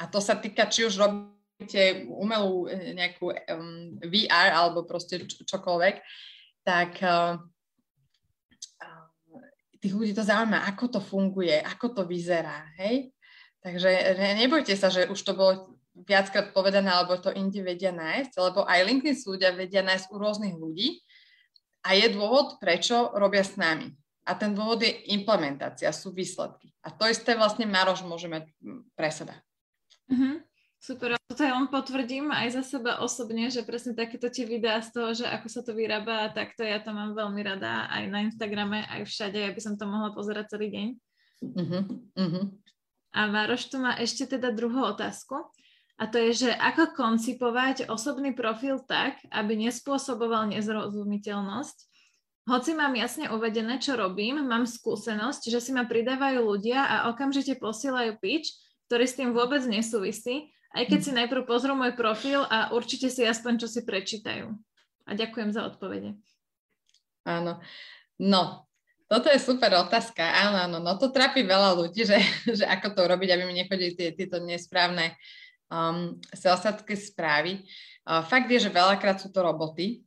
[0.00, 5.24] A to sa týka, či už robí robíte umelú eh, nejakú um, VR alebo proste
[5.24, 5.96] č- čokoľvek,
[6.68, 7.40] tak uh,
[9.86, 13.14] tých ľudí to zaujíma, ako to funguje, ako to vyzerá, hej?
[13.62, 18.34] Takže ne, nebojte sa, že už to bolo viackrát povedané, alebo to inde vedia nájsť,
[18.34, 21.00] lebo aj LinkedIn ľudia vedia nájsť u rôznych ľudí
[21.86, 23.94] a je dôvod, prečo robia s nami.
[24.26, 26.74] A ten dôvod je implementácia, sú výsledky.
[26.82, 29.38] A to isté vlastne Maroš môže mať mm, pre seba.
[30.10, 30.42] Uh-huh.
[30.76, 34.88] Super, toto ja len potvrdím aj za seba osobne, že presne takéto tie videá z
[34.92, 38.22] toho, že ako sa to vyrába a takto ja to mám veľmi rada aj na
[38.22, 40.88] Instagrame, aj všade, aby som to mohla pozerať celý deň.
[41.42, 41.82] Uh-huh,
[42.16, 42.44] uh-huh.
[43.16, 45.48] A Maroš tu má ešte teda druhú otázku
[45.96, 51.76] a to je, že ako koncipovať osobný profil tak, aby nespôsoboval nezrozumiteľnosť.
[52.46, 57.58] Hoci mám jasne uvedené, čo robím, mám skúsenosť, že si ma pridávajú ľudia a okamžite
[57.58, 58.54] posielajú pitch,
[58.86, 63.24] ktorý s tým vôbec nesúvisí aj keď si najprv pozrú môj profil a určite si
[63.24, 64.52] aspoň čo si prečítajú.
[65.08, 66.20] A ďakujem za odpovede.
[67.24, 67.64] Áno.
[68.20, 68.68] No,
[69.08, 70.20] toto je super otázka.
[70.20, 70.78] Áno, áno.
[70.84, 72.20] No to trápi veľa ľudí, že,
[72.58, 75.16] že ako to robiť, aby mi nechodili tie, tieto nesprávne
[75.72, 77.64] um, selsadské správy.
[78.04, 80.04] Uh, fakt je, že veľakrát sú to roboty.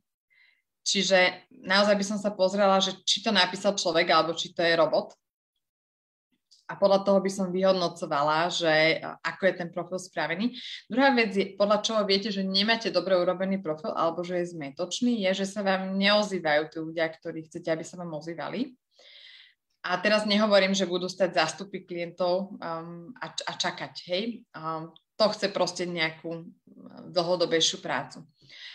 [0.86, 4.72] Čiže naozaj by som sa pozrela, že či to napísal človek, alebo či to je
[4.78, 5.12] robot
[6.70, 10.54] a podľa toho by som vyhodnocovala, že ako je ten profil spravený.
[10.86, 15.26] Druhá vec je, podľa čoho viete, že nemáte dobre urobený profil alebo že je zmetočný,
[15.26, 18.78] je, že sa vám neozývajú tí ľudia, ktorí chcete, aby sa vám ozývali.
[19.80, 24.44] A teraz nehovorím, že budú stať zástupy klientov um, a, a čakať, hej.
[24.52, 26.52] Um, to chce proste nejakú um,
[27.08, 28.22] dlhodobejšiu prácu.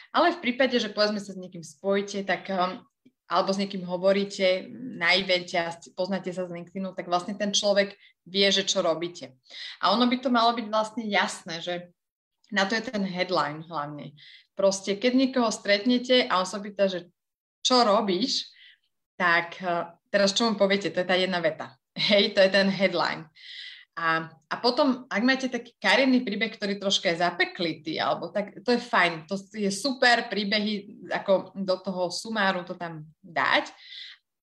[0.09, 2.81] Ale v prípade, že povedzme sa s niekým spojíte, tak um,
[3.25, 7.97] alebo s niekým hovoríte na evente a poznáte sa z LinkedInu, tak vlastne ten človek
[8.29, 9.33] vie, že čo robíte.
[9.81, 11.73] A ono by to malo byť vlastne jasné, že
[12.53, 14.13] na to je ten headline hlavne.
[14.53, 17.09] Proste, keď niekoho stretnete a on sa pýta, že
[17.65, 18.53] čo robíš,
[19.17, 21.73] tak eh, teraz čo mu poviete, to je tá jedna veta.
[21.95, 23.25] Hej, to je ten headline.
[23.95, 28.75] A, a potom, ak máte taký kariérny príbeh, ktorý troška je zapeklitý, alebo tak, to
[28.75, 33.71] je fajn, to je super príbehy, ako do toho sumáru to tam dať,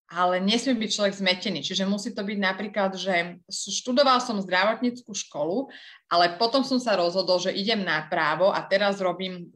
[0.09, 1.61] ale nesmie byť človek zmetený.
[1.61, 5.69] Čiže musí to byť napríklad, že študoval som zdravotníckú školu,
[6.09, 9.53] ale potom som sa rozhodol, že idem na právo a teraz robím,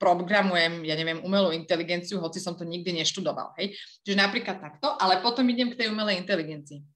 [0.00, 3.52] programujem, ja neviem, umelú inteligenciu, hoci som to nikdy neštudoval.
[3.60, 3.76] Hej?
[4.00, 6.95] Čiže napríklad takto, ale potom idem k tej umelej inteligencii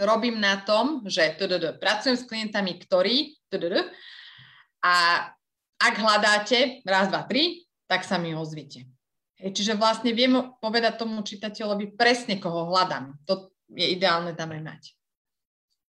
[0.00, 3.86] robím na tom, že tdd, pracujem s klientami, ktorí tdd,
[4.80, 5.28] a
[5.80, 8.88] ak hľadáte raz, dva, tri, tak sa mi ozvite.
[9.40, 13.16] Čiže vlastne viem povedať tomu čitateľovi presne, koho hľadám.
[13.24, 14.82] To je ideálne tam aj mať.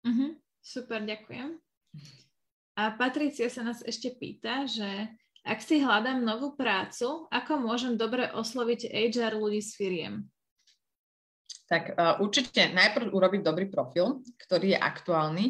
[0.04, 0.32] Uh-huh,
[0.64, 1.60] super, ďakujem.
[2.74, 5.12] A Patricia sa nás ešte pýta, že
[5.44, 10.24] ak si hľadám novú prácu, ako môžem dobre osloviť HR ľudí s firiem?
[11.64, 15.46] Tak uh, určite najprv urobiť dobrý profil, ktorý je aktuálny,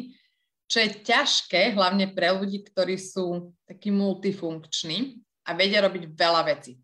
[0.65, 6.81] čo je ťažké hlavne pre ľudí, ktorí sú takí multifunkční a vedia robiť veľa vecí.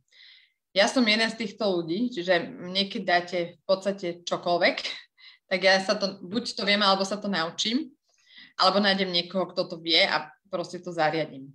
[0.71, 4.75] Ja som jeden z týchto ľudí, čiže mne keď dáte v podstate čokoľvek,
[5.51, 7.91] tak ja sa to, buď to viem, alebo sa to naučím,
[8.59, 11.49] alebo nájdem niekoho, kto to vie a proste to zariadím.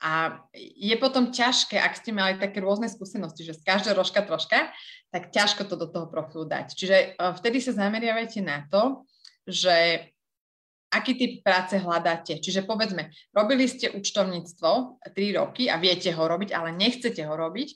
[0.00, 4.72] A je potom ťažké, ak ste mali také rôzne skúsenosti, že z každého rožka troška,
[5.12, 6.72] tak ťažko to do toho profilu dať.
[6.72, 9.04] Čiže e, vtedy sa zameriavajte na to,
[9.44, 10.08] že
[10.90, 12.40] aký typ práce hľadáte.
[12.40, 17.68] Čiže povedzme, robili ste účtovníctvo 3 roky a viete ho robiť, ale nechcete ho robiť,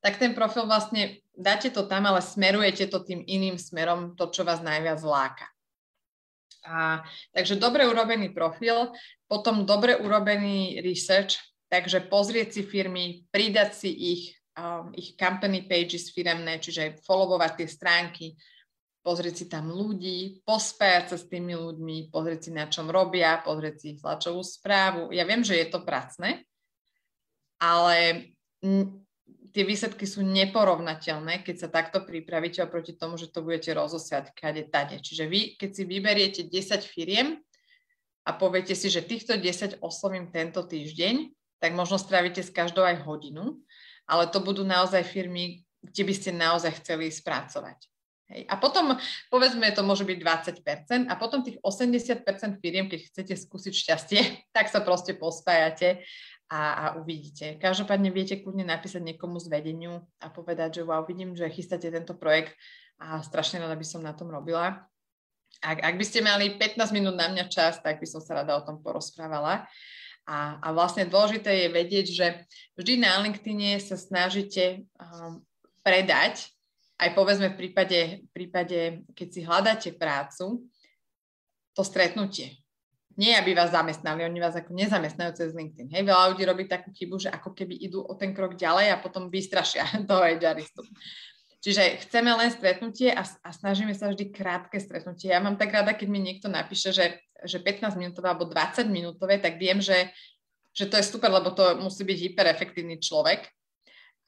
[0.00, 4.44] tak ten profil vlastne dáte to tam, ale smerujete to tým iným smerom, to, čo
[4.44, 5.48] vás najviac láka.
[6.60, 7.00] A,
[7.32, 8.92] takže dobre urobený profil,
[9.24, 11.40] potom dobre urobený research,
[11.70, 14.22] takže pozrieť si firmy, pridať si ich,
[14.58, 18.26] um, ich company pages firemné, čiže followovať tie stránky,
[19.00, 23.74] pozrieť si tam ľudí, pospájať sa s tými ľuďmi, pozrieť si na čom robia, pozrieť
[23.78, 25.14] si ich tlačovú správu.
[25.14, 26.44] Ja viem, že je to pracné,
[27.56, 28.28] ale
[29.50, 34.68] tie výsledky sú neporovnateľné, keď sa takto pripravíte oproti tomu, že to budete rozosiať kade
[34.68, 35.00] tade.
[35.00, 37.40] Čiže vy, keď si vyberiete 10 firiem
[38.28, 43.04] a poviete si, že týchto 10 oslovím tento týždeň, tak možno strávite s každou aj
[43.04, 43.60] hodinu,
[44.08, 47.78] ale to budú naozaj firmy, kde by ste naozaj chceli spracovať.
[48.30, 48.46] Hej.
[48.46, 48.94] A potom,
[49.26, 50.18] povedzme, to môže byť
[50.62, 54.20] 20% a potom tých 80% firiem, keď chcete skúsiť šťastie,
[54.56, 56.06] tak sa proste pospájate
[56.50, 57.58] a, a uvidíte.
[57.58, 62.14] Každopádne viete kľudne napísať niekomu z vedeniu a povedať, že wow, vidím, že chystáte tento
[62.14, 62.54] projekt
[63.02, 64.86] a strašne rada by som na tom robila.
[65.58, 68.54] Ak, ak by ste mali 15 minút na mňa čas, tak by som sa rada
[68.54, 69.66] o tom porozprávala.
[70.30, 72.26] A, a vlastne dôležité je vedieť, že
[72.78, 75.42] vždy na LinkedIne sa snažíte um,
[75.82, 76.46] predať,
[77.02, 80.70] aj povedzme v prípade, v prípade, keď si hľadáte prácu,
[81.74, 82.60] to stretnutie
[83.20, 85.92] nie aby vás zamestnali, oni vás ako nezamestnajú cez LinkedIn.
[85.92, 89.02] Hej, veľa ľudí robí takú chybu, že ako keby idú o ten krok ďalej a
[89.02, 90.80] potom vystrašia toho HRistu.
[91.60, 95.28] Čiže chceme len stretnutie a, a snažíme sa vždy krátke stretnutie.
[95.28, 99.38] Ja mám tak rada, keď mi niekto napíše, že, že 15 minútové alebo 20 minútové,
[99.38, 100.12] tak viem, že,
[100.72, 103.48] že to je super, lebo to musí byť hyperefektívny človek.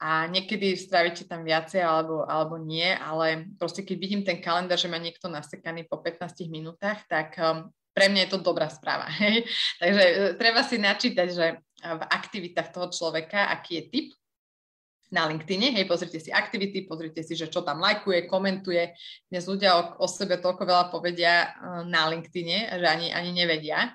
[0.03, 4.91] A niekedy strávite tam viacej alebo, alebo nie, ale proste keď vidím ten kalendár, že
[4.91, 9.07] má niekto nasekaný po 15 minútach, tak um, pre mňa je to dobrá správa.
[9.23, 9.47] Hej?
[9.79, 11.45] Takže e, treba si načítať, že
[11.83, 14.07] v aktivitách toho človeka, aký je typ
[15.13, 18.97] na LinkedIne, hej, pozrite si aktivity, pozrite si, že čo tam lajkuje, komentuje.
[19.29, 23.93] Dnes ľudia o, o sebe toľko veľa povedia e, na LinkedIne, že ani, ani nevedia.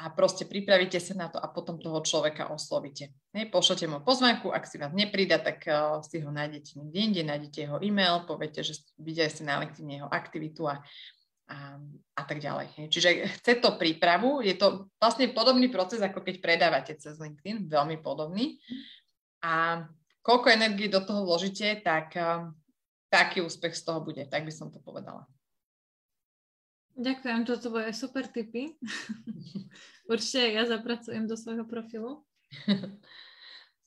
[0.00, 3.12] A proste pripravíte sa na to a potom toho človeka oslovíte.
[3.32, 7.22] Hej, pošlete mu pozvanku, ak si vás neprída, tak uh, si ho nájdete niekde inde,
[7.28, 10.80] nájdete jeho e-mail, poviete, že videli ste na LinkedIn jeho aktivitu a
[11.50, 11.58] a,
[12.14, 12.66] a tak ďalej.
[12.78, 12.86] Hej.
[12.94, 13.08] Čiže
[13.42, 18.62] chce to prípravu, je to vlastne podobný proces, ako keď predávate cez LinkedIn, veľmi podobný.
[19.42, 19.84] A
[20.20, 22.52] koľko energie do toho vložíte, tak um,
[23.10, 25.26] taký úspech z toho bude, tak by som to povedala.
[27.00, 28.76] Ďakujem, toto boli super tipy.
[30.10, 32.26] Určite ja zapracujem do svojho profilu.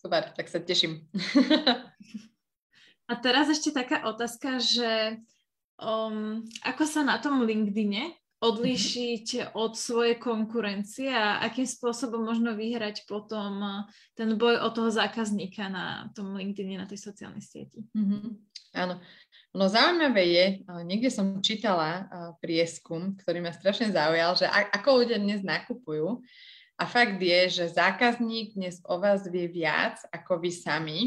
[0.03, 1.03] Super, tak sa teším.
[3.11, 5.19] A teraz ešte taká otázka, že
[5.75, 13.07] um, ako sa na tom LinkedIne odlíšiť od svojej konkurencie a akým spôsobom možno vyhrať
[13.07, 13.87] potom uh,
[14.19, 17.87] ten boj o toho zákazníka na tom LinkedIne, na tej sociálnej sieti.
[17.95, 18.23] Mm-hmm.
[18.75, 18.99] Áno.
[19.53, 20.45] No zaujímavé je,
[20.81, 22.09] niekde som čítala
[22.41, 26.25] prieskum, ktorý ma strašne zaujal, že ako ľudia dnes nakupujú.
[26.81, 30.99] A fakt je, že zákazník dnes o vás vie viac ako vy sami.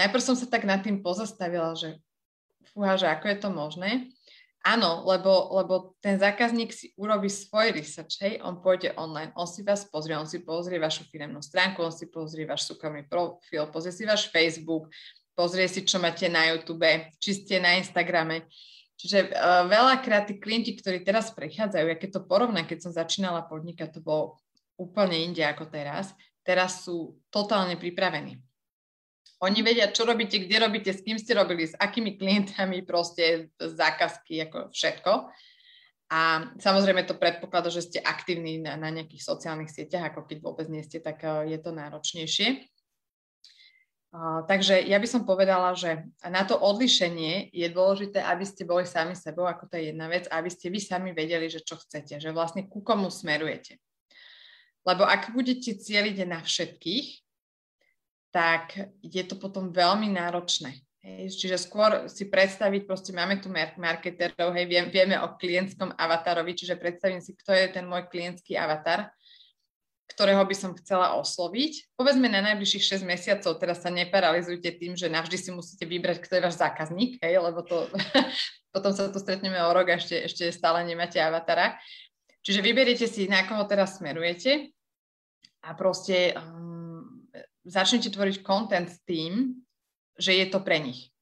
[0.00, 2.00] Najprv som sa tak nad tým pozastavila, že
[2.72, 3.90] fúha, že ako je to možné.
[4.62, 9.66] Áno, lebo, lebo ten zákazník si urobí svoj research, hej, on pôjde online, on si
[9.66, 13.90] vás pozrie, on si pozrie vašu firemnú stránku, on si pozrie váš súkromný profil, pozrie
[13.90, 14.86] si váš Facebook,
[15.34, 16.86] pozrie si, čo máte na YouTube,
[17.18, 18.46] či ste na Instagrame.
[19.02, 23.42] Čiže uh, veľakrát tí klienti, ktorí teraz prichádzajú, ja keď to porovnám, keď som začínala
[23.50, 24.38] podnikať, to bolo
[24.78, 26.14] úplne inde ako teraz,
[26.46, 28.38] teraz sú totálne pripravení.
[29.42, 34.46] Oni vedia, čo robíte, kde robíte, s kým ste robili, s akými klientami, proste zákazky,
[34.46, 35.12] ako všetko.
[36.14, 40.70] A samozrejme to predpoklada, že ste aktívni na, na nejakých sociálnych sieťach, ako keď vôbec
[40.70, 42.70] nie ste, tak uh, je to náročnejšie.
[44.20, 49.16] Takže ja by som povedala, že na to odlišenie je dôležité, aby ste boli sami
[49.16, 52.28] sebou, ako to je jedna vec, aby ste vy sami vedeli, že čo chcete, že
[52.28, 53.80] vlastne ku komu smerujete.
[54.84, 57.31] Lebo ak budete cieliť na všetkých,
[58.32, 58.74] tak
[59.04, 60.80] je to potom veľmi náročné.
[61.02, 66.54] Hej, čiže skôr si predstaviť, proste máme tu marketerov, hej, viem, vieme o klientskom avatarovi,
[66.54, 69.10] čiže predstavím si, kto je ten môj klientský avatar,
[70.14, 71.98] ktorého by som chcela osloviť.
[71.98, 76.38] Povedzme na najbližších 6 mesiacov, teraz sa neparalizujte tým, že navždy si musíte vybrať, kto
[76.38, 77.90] je váš zákazník, hej, lebo to,
[78.74, 81.82] potom sa tu stretneme o rok a ešte, ešte stále nemáte avatara.
[82.46, 84.70] Čiže vyberiete si, na koho teraz smerujete
[85.66, 86.71] a proste um,
[87.64, 89.62] začnete tvoriť content s tým,
[90.18, 91.12] že je to pre nich.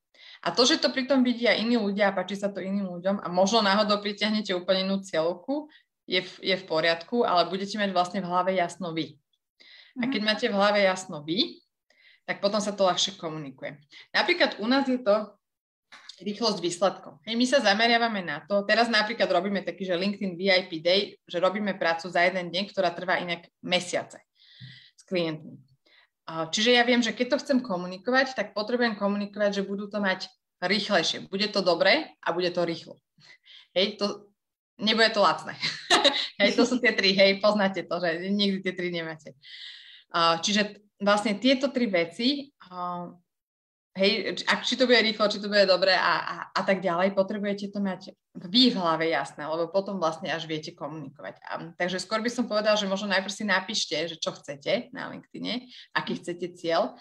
[0.41, 3.29] A to, že to pritom vidia iní ľudia a páči sa to iným ľuďom a
[3.29, 5.69] možno náhodou pritiahnete úplne inú cieľovku,
[6.09, 9.21] je v, je v poriadku, ale budete mať vlastne v hlave jasno vy.
[10.01, 10.27] A keď mhm.
[10.27, 11.61] máte v hlave jasno vy,
[12.25, 13.77] tak potom sa to ľahšie komunikuje.
[14.15, 15.35] Napríklad u nás je to
[16.21, 17.19] rýchlosť výsledkov.
[17.25, 21.41] Hej, my sa zameriavame na to, teraz napríklad robíme taký, že LinkedIn VIP Day, že
[21.41, 24.21] robíme prácu za jeden deň, ktorá trvá inak mesiace
[24.95, 25.70] s klientmi.
[26.31, 30.31] Čiže ja viem, že keď to chcem komunikovať, tak potrebujem komunikovať, že budú to mať
[30.63, 31.27] rýchlejšie.
[31.27, 33.01] Bude to dobré a bude to rýchlo.
[33.75, 34.31] Hej, to,
[34.79, 35.57] nebude to lacné.
[36.41, 39.35] hej, to sú tie tri, hej, poznáte to, že nikdy tie tri nemáte.
[40.15, 42.53] Čiže vlastne tieto tri veci
[43.99, 47.17] hej, ak, či to bude rýchlo, či to bude dobre a, a, a tak ďalej,
[47.17, 51.43] potrebujete to mať vy v hlave jasné, lebo potom vlastne až viete komunikovať.
[51.43, 55.11] A, takže skôr by som povedala, že možno najprv si napíšte, že čo chcete na
[55.11, 56.95] LinkedIne, aký chcete cieľ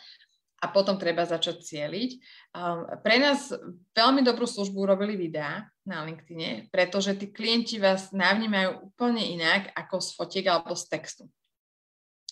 [0.59, 2.11] a potom treba začať cieliť.
[2.51, 3.47] Um, pre nás
[3.95, 10.03] veľmi dobrú službu robili videá na LinkedIne, pretože tí klienti vás navnímajú úplne inak ako
[10.03, 11.23] z fotiek alebo z textu.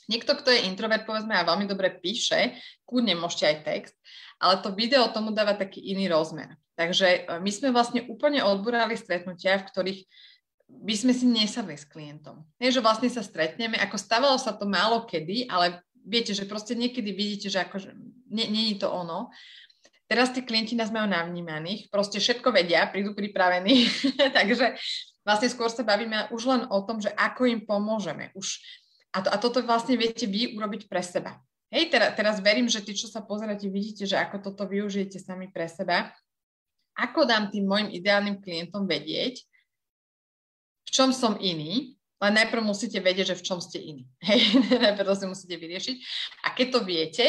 [0.08, 2.56] Niekto, kto je introvert, povedzme, a veľmi dobre píše,
[2.88, 3.96] kľudne môžete aj text,
[4.40, 6.56] ale to video tomu dáva taký iný rozmer.
[6.80, 10.00] Takže e, my sme vlastne úplne odburali stretnutia, v ktorých
[10.68, 12.44] by sme si nesadli s klientom.
[12.60, 16.76] Nie, že vlastne sa stretneme, ako stávalo sa to málo kedy, ale viete, že proste
[16.76, 17.96] niekedy vidíte, že akože
[18.32, 19.32] nie, je to ono.
[20.08, 23.92] Teraz tí klienti nás majú navnímaných, proste všetko vedia, prídu pripravení,
[24.38, 24.76] takže
[25.28, 28.32] vlastne skôr sa bavíme už len o tom, že ako im pomôžeme.
[28.36, 28.60] Už
[29.14, 31.40] a, to, a toto vlastne viete vy urobiť pre seba.
[31.68, 35.52] Hej, teraz, teraz verím, že tí, čo sa pozeráte, vidíte, že ako toto využijete sami
[35.52, 36.16] pre seba.
[36.96, 39.44] Ako dám tým môjim ideálnym klientom vedieť,
[40.88, 44.04] v čom som iný, len najprv musíte vedieť, že v čom ste iní.
[44.28, 45.96] Hej, najprv to si musíte vyriešiť.
[46.48, 47.26] A keď to viete,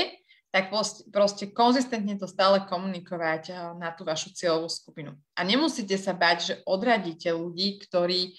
[0.49, 0.73] tak
[1.13, 5.13] proste konzistentne to stále komunikovať eh, na tú vašu cieľovú skupinu.
[5.37, 8.39] A nemusíte sa bať, že odradíte ľudí, ktorí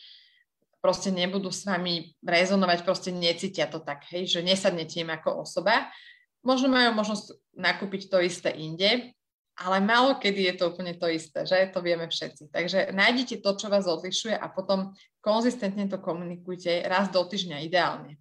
[0.80, 5.92] proste nebudú s vami rezonovať, proste necítia to tak, hej, že nesadnete im ako osoba.
[6.40, 9.12] Možno majú možnosť nakúpiť to isté inde,
[9.60, 11.68] ale málo kedy je to úplne to isté, že?
[11.76, 12.48] To vieme všetci.
[12.48, 18.16] Takže nájdete to, čo vás odlišuje a potom konzistentne to komunikujte raz do týždňa ideálne.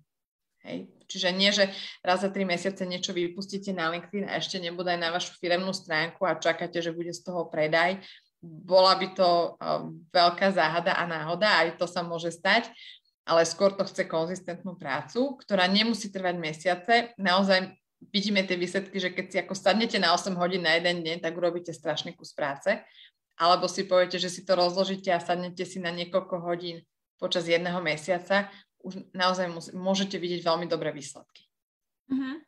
[0.67, 0.91] Hej.
[1.09, 1.71] Čiže nie, že
[2.03, 5.71] raz za tri mesiace niečo vypustíte na LinkedIn a ešte nebude aj na vašu firemnú
[5.71, 8.03] stránku a čakáte, že bude z toho predaj,
[8.43, 12.71] bola by to um, veľká záhada a náhoda, aj to sa môže stať,
[13.29, 16.95] ale skôr to chce konzistentnú prácu, ktorá nemusí trvať mesiace.
[17.21, 17.77] Naozaj
[18.15, 21.37] vidíme tie výsledky, že keď si ako sadnete na 8 hodín na jeden deň, tak
[21.37, 22.79] urobíte strašný kus práce.
[23.39, 26.83] Alebo si poviete, že si to rozložíte a sadnete si na niekoľko hodín
[27.19, 28.51] počas jedného mesiaca,
[28.83, 31.51] už naozaj môžete vidieť veľmi dobré výsledky.
[32.09, 32.39] Uh-huh.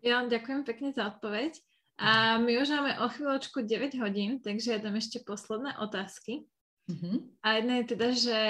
[0.00, 1.58] Ja vám ďakujem pekne za odpoveď.
[1.98, 6.46] A my už máme o chvíľočku 9 hodín, takže ja dám ešte posledné otázky.
[6.88, 7.16] Mm-hmm.
[7.44, 8.40] A jedna je teda, že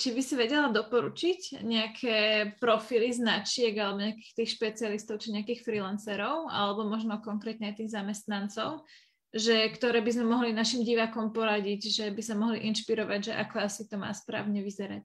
[0.00, 2.16] či by si vedela doporučiť nejaké
[2.56, 8.88] profily značiek alebo nejakých tých špecialistov či nejakých freelancerov alebo možno konkrétne aj tých zamestnancov,
[9.36, 13.56] že ktoré by sme mohli našim divákom poradiť, že by sa mohli inšpirovať, že ako
[13.60, 15.04] asi to má správne vyzerať.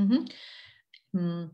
[0.00, 0.22] Mm-hmm.
[1.12, 1.52] Hmm.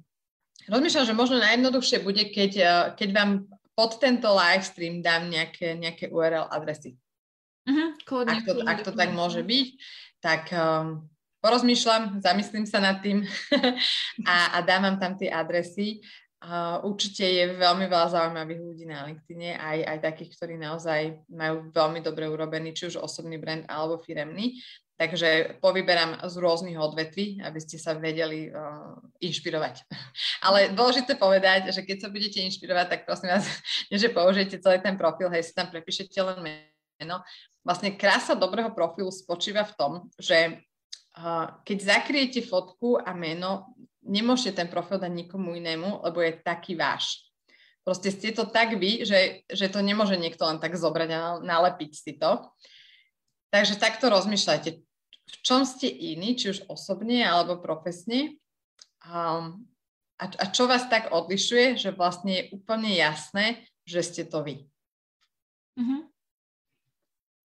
[0.71, 3.31] Rozmýšľam, že možno najjednoduchšie bude, keď, eh, keď vám
[3.75, 6.97] pod tento live stream dám nejaké, nejaké URL adresy.
[7.69, 7.93] Uh-huh,
[8.27, 9.69] ak to, ak to tak môže byť,
[10.19, 11.05] tak um,
[11.45, 13.25] porozmýšľam, zamyslím sa nad tým
[14.31, 16.01] a, a dávam tam tie adresy.
[16.41, 21.69] Uh, určite je veľmi veľa zaujímavých ľudí na LinkedIne, aj, aj takých, ktorí naozaj majú
[21.69, 24.57] veľmi dobre urobený, či už osobný brand alebo firemný.
[25.01, 29.89] Takže povyberám z rôznych odvetví, aby ste sa vedeli uh, inšpirovať.
[30.47, 33.49] Ale dôležité povedať, že keď sa budete inšpirovať, tak prosím vás,
[33.89, 37.25] že použijete celý ten profil, hej, si tam prepíšete len meno.
[37.65, 40.61] Vlastne krása dobrého profilu spočíva v tom, že
[41.17, 43.73] uh, keď zakriete fotku a meno,
[44.05, 47.25] nemôžete ten profil dať nikomu inému, lebo je taký váš.
[47.89, 51.93] Proste ste to tak vy, že, že to nemôže niekto len tak zobrať a nalepiť
[51.97, 52.53] si to.
[53.49, 54.90] Takže takto rozmýšľajte,
[55.31, 58.41] v čom ste iní, či už osobne alebo profesne
[59.07, 59.63] um,
[60.21, 64.69] a, a čo vás tak odlišuje, že vlastne je úplne jasné, že ste to vy.
[65.81, 66.01] Mm-hmm.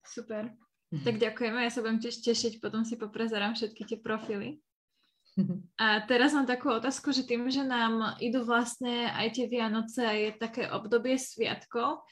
[0.03, 0.51] Super.
[0.51, 1.03] Mm-hmm.
[1.07, 4.59] Tak ďakujeme, ja sa budem tiež tešiť, potom si poprezerám všetky tie profily.
[5.39, 5.59] Mm-hmm.
[5.79, 10.11] A teraz mám takú otázku, že tým, že nám idú vlastne aj tie Vianoce a
[10.11, 12.03] je také obdobie sviatkov,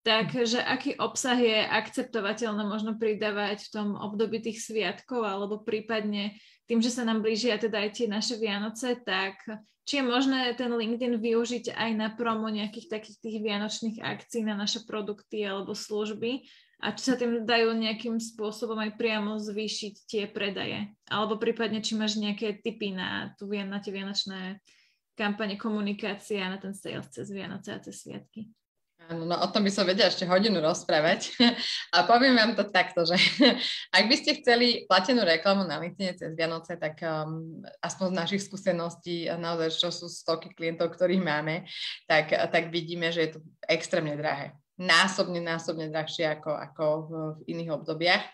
[0.00, 6.80] Takže aký obsah je akceptovateľné možno pridávať v tom období tých sviatkov, alebo prípadne tým,
[6.80, 9.44] že sa nám blížia teda aj tie naše Vianoce, tak
[9.84, 14.56] či je možné ten LinkedIn využiť aj na promo nejakých takých tých vianočných akcií na
[14.56, 16.48] naše produkty alebo služby
[16.80, 20.96] a či sa tým dajú nejakým spôsobom aj priamo zvýšiť tie predaje.
[21.12, 24.64] Alebo prípadne, či máš nejaké tipy na, tu, na tie vianočné
[25.12, 28.48] kampane komunikácie a na ten sales cez Vianoce a cez Sviatky.
[29.10, 31.34] Áno, no o tom by som vedela ešte hodinu rozprávať.
[31.94, 33.18] A poviem vám to takto, že
[33.98, 38.42] ak by ste chceli platenú reklamu na LinkedIn cez Vianoce, tak um, aspoň z našich
[38.46, 41.66] skúseností, naozaj, čo sú stovky klientov, ktorých máme,
[42.06, 44.54] tak, tak vidíme, že je to extrémne drahé.
[44.78, 47.12] Násobne, násobne drahšie ako, ako v,
[47.50, 48.24] iných obdobiach.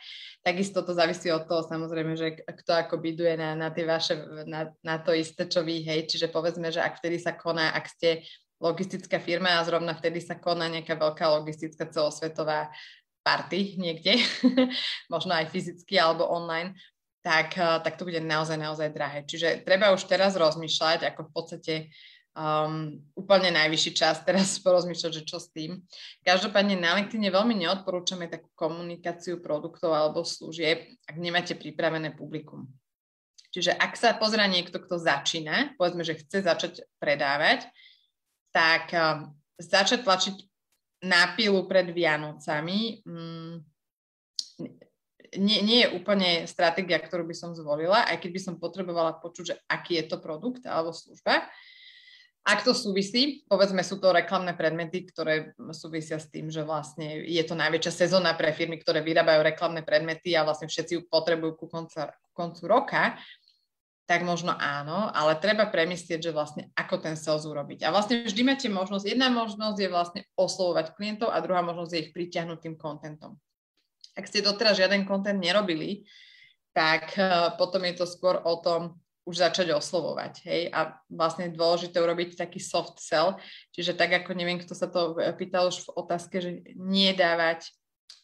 [0.44, 4.14] Takisto to závisí od toho, samozrejme, že kto ako byduje na, na, tie vaše,
[4.46, 6.06] na, na to isté, čo vy, hej.
[6.06, 8.22] Čiže povedzme, že ak vtedy sa koná, ak ste
[8.60, 12.72] logistická firma a zrovna vtedy sa koná nejaká veľká logistická celosvetová
[13.26, 14.22] party niekde,
[15.12, 16.78] možno aj fyzicky alebo online,
[17.26, 19.26] tak, eh, tak to bude naozaj, naozaj drahé.
[19.26, 21.74] Čiže treba už teraz rozmýšľať, ako v podstate
[22.36, 25.82] um, úplne najvyšší čas teraz porozmýšľať, že čo s tým.
[26.22, 32.70] Každopádne na LinkedIn veľmi neodporúčame takú komunikáciu produktov alebo služieb, ak nemáte pripravené publikum.
[33.50, 37.64] Čiže ak sa pozera niekto, kto začína, povedzme, že chce začať predávať,
[38.56, 40.36] tak um, začať tlačiť
[41.04, 43.60] na pilu pred Vianocami um,
[45.36, 49.44] nie, nie je úplne stratégia, ktorú by som zvolila, aj keď by som potrebovala počuť,
[49.44, 51.44] že aký je to produkt alebo služba.
[52.46, 57.42] Ak to súvisí, povedzme sú to reklamné predmety, ktoré súvisia s tým, že vlastne je
[57.42, 61.66] to najväčšia sezóna pre firmy, ktoré vyrábajú reklamné predmety a vlastne všetci ju potrebujú ku,
[61.66, 63.18] konca, ku koncu roka,
[64.06, 67.82] tak možno áno, ale treba premyslieť, že vlastne ako ten sales urobiť.
[67.82, 72.02] A vlastne vždy máte možnosť, jedna možnosť je vlastne oslovovať klientov a druhá možnosť je
[72.06, 73.34] ich pritiahnuť tým kontentom.
[74.14, 76.06] Ak ste doteraz žiaden kontent nerobili,
[76.70, 78.94] tak uh, potom je to skôr o tom
[79.26, 80.46] už začať oslovovať.
[80.46, 80.70] Hej?
[80.70, 83.34] A vlastne je dôležité urobiť taký soft sell,
[83.74, 87.74] čiže tak ako neviem, kto sa to pýtal už v otázke, že nie dávať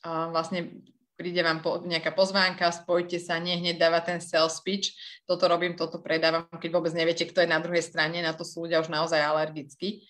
[0.07, 0.78] uh, vlastne
[1.23, 5.79] príde vám po, nejaká pozvánka, spojte sa, nie hneď dáva ten sales pitch, toto robím,
[5.79, 8.91] toto predávam, keď vôbec neviete, kto je na druhej strane, na to sú ľudia už
[8.91, 10.03] naozaj alergickí.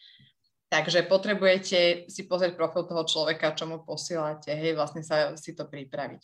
[0.73, 5.69] Takže potrebujete si pozrieť profil toho človeka, čo mu posielate, hej, vlastne sa si to
[5.69, 6.23] pripraviť.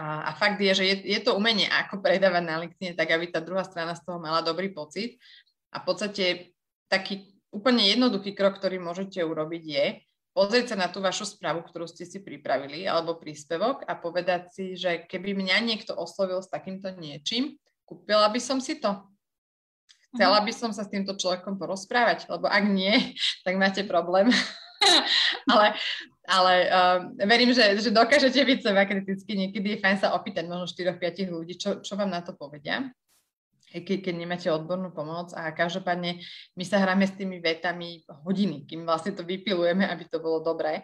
[0.00, 3.28] A, a fakt je, že je, je to umenie, ako predávať na LinkedIn, tak aby
[3.28, 5.20] tá druhá strana z toho mala dobrý pocit.
[5.76, 6.56] A v podstate
[6.88, 9.86] taký úplne jednoduchý krok, ktorý môžete urobiť je,
[10.32, 14.64] pozrieť sa na tú vašu správu, ktorú ste si pripravili, alebo príspevok a povedať si,
[14.74, 18.96] že keby mňa niekto oslovil s takýmto niečím, kúpila by som si to.
[20.16, 20.46] Chcela mhm.
[20.48, 23.14] by som sa s týmto človekom porozprávať, lebo ak nie,
[23.46, 24.28] tak máte problém.
[25.52, 25.74] ale
[26.28, 29.32] ale uh, verím, že, že dokážete byť seba kriticky.
[29.32, 32.84] Niekedy je fajn sa opýtať možno 4-5 ľudí, čo, čo vám na to povedia
[33.72, 36.20] keď, keď nemáte odbornú pomoc a každopádne
[36.56, 40.82] my sa hráme s tými vetami hodiny, kým vlastne to vypilujeme, aby to bolo dobré.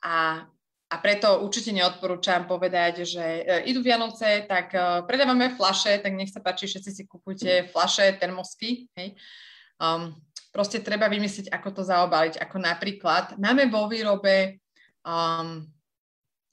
[0.00, 0.46] A,
[0.90, 6.32] a preto určite neodporúčam povedať, že e, idú Vianoce, tak e, predávame flaše, tak nech
[6.32, 8.88] sa páči, všetci si kupujte flaše, termosky.
[8.96, 9.18] Hej.
[9.80, 10.16] Um,
[10.54, 12.40] proste treba vymyslieť, ako to zaobaliť.
[12.40, 14.60] Ako napríklad, máme vo výrobe
[15.04, 15.64] um,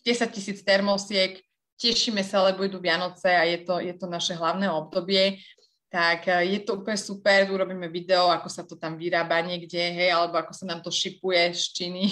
[0.03, 1.43] 10 tisíc termosiek,
[1.77, 5.39] tešíme sa, lebo idú Vianoce a je to, je to naše hlavné obdobie,
[5.87, 10.11] tak e, je to úplne super, urobíme video, ako sa to tam vyrába niekde, hej,
[10.11, 12.03] alebo ako sa nám to šipuje z Číny.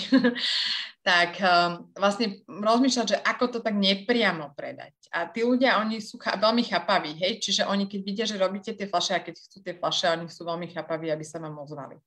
[1.05, 4.95] tak um, vlastne rozmýšľať, že ako to tak nepriamo predať.
[5.13, 8.73] A tí ľudia, oni sú ch- veľmi chapaví, hej, čiže oni keď vidia, že robíte
[8.73, 12.01] tie flaše a keď chcú tie flaše, oni sú veľmi chapaví, aby sa vám ozvali.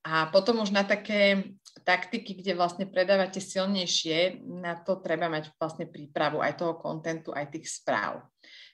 [0.00, 1.52] A potom už na také
[1.84, 7.52] taktiky, kde vlastne predávate silnejšie, na to treba mať vlastne prípravu aj toho kontentu, aj
[7.52, 8.24] tých správ.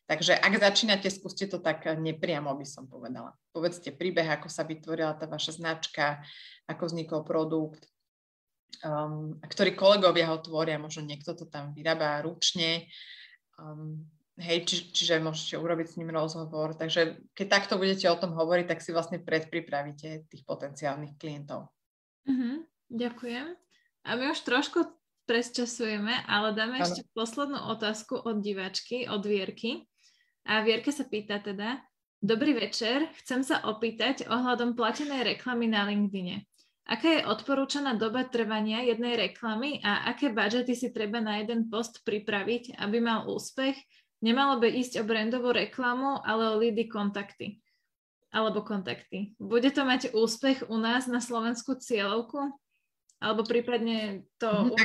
[0.07, 3.35] Takže ak začínate, skúste to tak nepriamo, by som povedala.
[3.51, 6.23] Povedzte príbeh, ako sa vytvorila tá vaša značka,
[6.71, 7.91] ako vznikol produkt,
[8.87, 12.87] um, ktorý kolegovia ho tvoria, možno niekto to tam vyrába ručne.
[13.59, 14.07] Um,
[14.37, 16.77] Hej, či, čiže môžete urobiť s ním rozhovor.
[16.77, 21.73] Takže keď takto budete o tom hovoriť, tak si vlastne predpripravíte tých potenciálnych klientov.
[22.29, 22.61] Uh-huh,
[22.93, 23.57] ďakujem.
[24.05, 24.85] A my už trošku
[25.25, 26.85] presčasujeme, ale dáme ano.
[26.85, 29.89] ešte poslednú otázku od diváčky, od Vierky.
[30.47, 31.81] A Vierka sa pýta teda,
[32.27, 36.49] Dobrý večer, chcem sa opýtať ohľadom platenej reklamy na LinkedIne.
[36.89, 42.01] Aká je odporúčaná doba trvania jednej reklamy a aké budžety si treba na jeden post
[42.09, 43.77] pripraviť, aby mal úspech
[44.25, 47.61] Nemalo by ísť o brandovú reklamu, ale o lídy kontakty.
[48.33, 49.37] Alebo kontakty.
[49.37, 52.53] Bude to mať úspech u nás na Slovensku cieľovku?
[53.21, 54.77] Alebo prípadne to mm-hmm.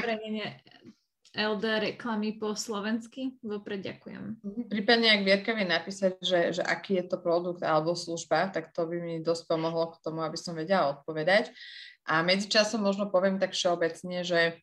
[1.31, 3.39] LD reklamy po slovensky.
[3.39, 4.43] Vopred ďakujem.
[4.43, 4.61] Mhm.
[4.67, 8.83] Prípadne, ak Vierka vie napísať, že, že aký je to produkt alebo služba, tak to
[8.83, 11.55] by mi dosť pomohlo k tomu, aby som vedela odpovedať.
[12.03, 14.59] A medzičasom možno poviem tak všeobecne, že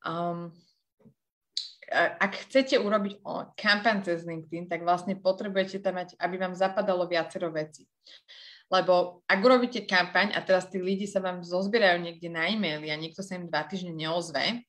[0.00, 0.48] um,
[1.94, 3.24] ak chcete urobiť
[3.56, 7.88] kampaň cez LinkedIn, tak vlastne potrebujete tam mať, aby vám zapadalo viacero veci.
[8.68, 13.00] Lebo ak urobíte kampaň a teraz tí lidi sa vám zozbierajú niekde na e-maily a
[13.00, 14.60] niekto sa im dva týždne neozve,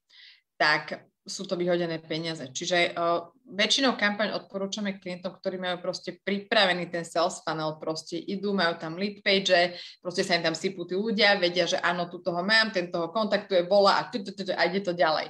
[0.56, 2.42] tak sú to vyhodené peniaze.
[2.48, 8.56] Čiže uh, väčšinou kampaň odporúčame klientom, ktorí majú proste pripravený ten sales funnel, proste idú,
[8.56, 12.24] majú tam lead page, proste sa im tam sypú tí ľudia, vedia, že áno, tu
[12.24, 15.30] toho mám, ten toho kontaktuje, volá a, a ide to ďalej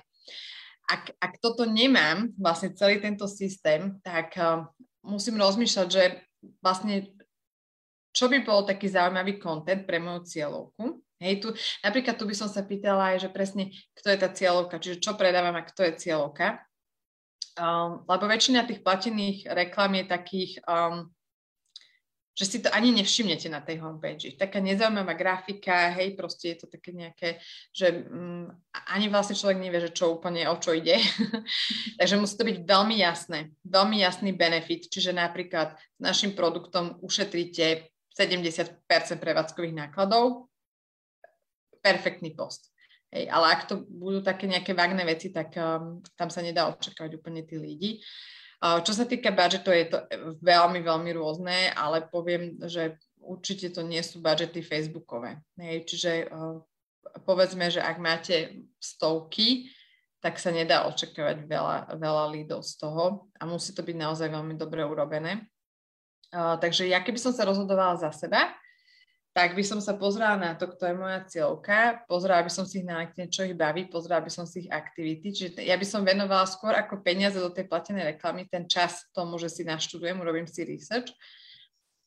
[0.90, 4.66] ak, ak toto nemám, vlastne celý tento systém, tak uh,
[5.06, 6.04] musím rozmýšľať, že
[6.66, 7.14] vlastne
[8.10, 10.98] čo by bol taký zaujímavý kontent pre moju cieľovku.
[11.20, 11.48] Hej, tu,
[11.84, 15.14] napríklad tu by som sa pýtala aj, že presne, kto je tá cieľovka, čiže čo
[15.20, 16.64] predávam a kto je cieľovka.
[17.60, 21.12] Um, lebo väčšina tých platených reklam je takých um,
[22.38, 24.40] že si to ani nevšimnete na tej homepage.
[24.40, 27.30] Taká nezaujímavá grafika, hej, proste je to také nejaké,
[27.76, 28.48] že um,
[28.88, 30.96] ani vlastne človek nevie, že čo úplne, o čo ide.
[32.00, 37.92] Takže musí to byť veľmi jasné, veľmi jasný benefit, čiže napríklad s našim produktom ušetríte
[38.16, 38.88] 70%
[39.20, 40.48] prevádzkových nákladov,
[41.84, 42.72] perfektný post.
[43.10, 47.18] Hej, ale ak to budú také nejaké vágne veci, tak um, tam sa nedá očakávať
[47.18, 47.92] úplne tí lidi.
[48.60, 49.98] Čo sa týka budžetov, je to
[50.44, 55.40] veľmi, veľmi rôzne, ale poviem, že určite to nie sú budžety facebookové.
[55.56, 56.12] Hej, čiže
[57.24, 59.72] povedzme, že ak máte stovky,
[60.20, 64.60] tak sa nedá očakávať veľa, veľa lídov z toho a musí to byť naozaj veľmi
[64.60, 65.48] dobre urobené.
[66.30, 68.52] Uh, takže ja keby som sa rozhodovala za seba,
[69.40, 72.84] tak by som sa pozrela na to, kto je moja cieľka, pozrela by som si
[72.84, 75.86] ich na LinkedIn, čo ich baví, pozrela by som si ich aktivity, čiže ja by
[75.88, 80.20] som venovala skôr ako peniaze do tej platenej reklamy, ten čas tomu, že si naštudujem,
[80.20, 81.16] urobím si research,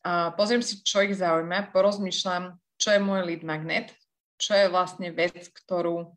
[0.04, 3.96] a pozriem si, čo ich zaujíma, porozmýšľam, čo je môj lead magnet,
[4.36, 6.12] čo je vlastne vec, ktorú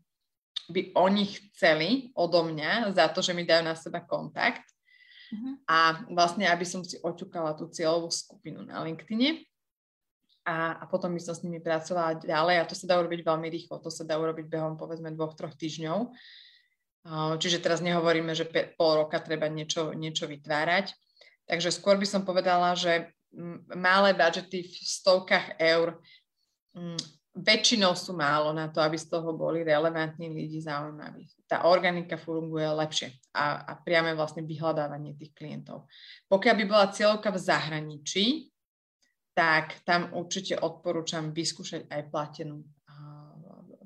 [0.68, 4.66] by oni chceli odo mňa za to, že mi dajú na seba kontakt.
[5.30, 5.61] Uh-huh.
[5.70, 9.45] A vlastne, aby som si oťukala tú cieľovú skupinu na LinkedIne
[10.46, 13.50] a, a potom by som s nimi pracovala ďalej a to sa dá urobiť veľmi
[13.50, 16.14] rýchlo, to sa dá urobiť behom povedzme dvoch, troch týždňov.
[17.41, 20.93] Čiže teraz nehovoríme, že pol roka treba niečo, niečo vytvárať.
[21.46, 23.14] Takže skôr by som povedala, že
[23.74, 26.02] malé budžety v stovkách eur
[27.36, 31.28] väčšinou sú málo na to, aby z toho boli relevantní lidi zaujímaví.
[31.46, 35.86] Tá organika funguje lepšie a, a priame vlastne vyhľadávanie tých klientov.
[36.32, 38.26] Pokiaľ by bola cieľovka v zahraničí,
[39.36, 42.64] tak tam určite odporúčam vyskúšať aj platenú,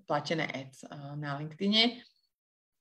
[0.06, 0.86] platené ads
[1.18, 2.06] na LinkedIne.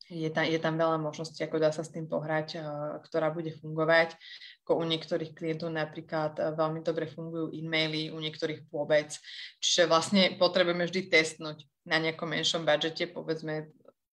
[0.09, 2.61] Je tam, je tam veľa možností, ako dá sa s tým pohrať,
[3.09, 4.16] ktorá bude fungovať.
[4.64, 9.12] Ako u niektorých klientov napríklad veľmi dobre fungujú e-maily, u niektorých vôbec.
[9.61, 13.69] Čiže vlastne potrebujeme vždy testnúť na nejakom menšom budžete, povedzme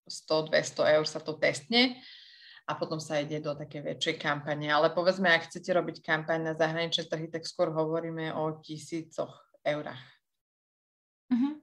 [0.07, 1.95] 100-200 eur sa to testne
[2.65, 4.65] a potom sa ide do také väčšej kampane.
[4.73, 10.01] Ale povedzme, ak chcete robiť kampaň na zahraničné trhy, tak skôr hovoríme o tisícoch eurách.
[11.29, 11.61] Uh-huh.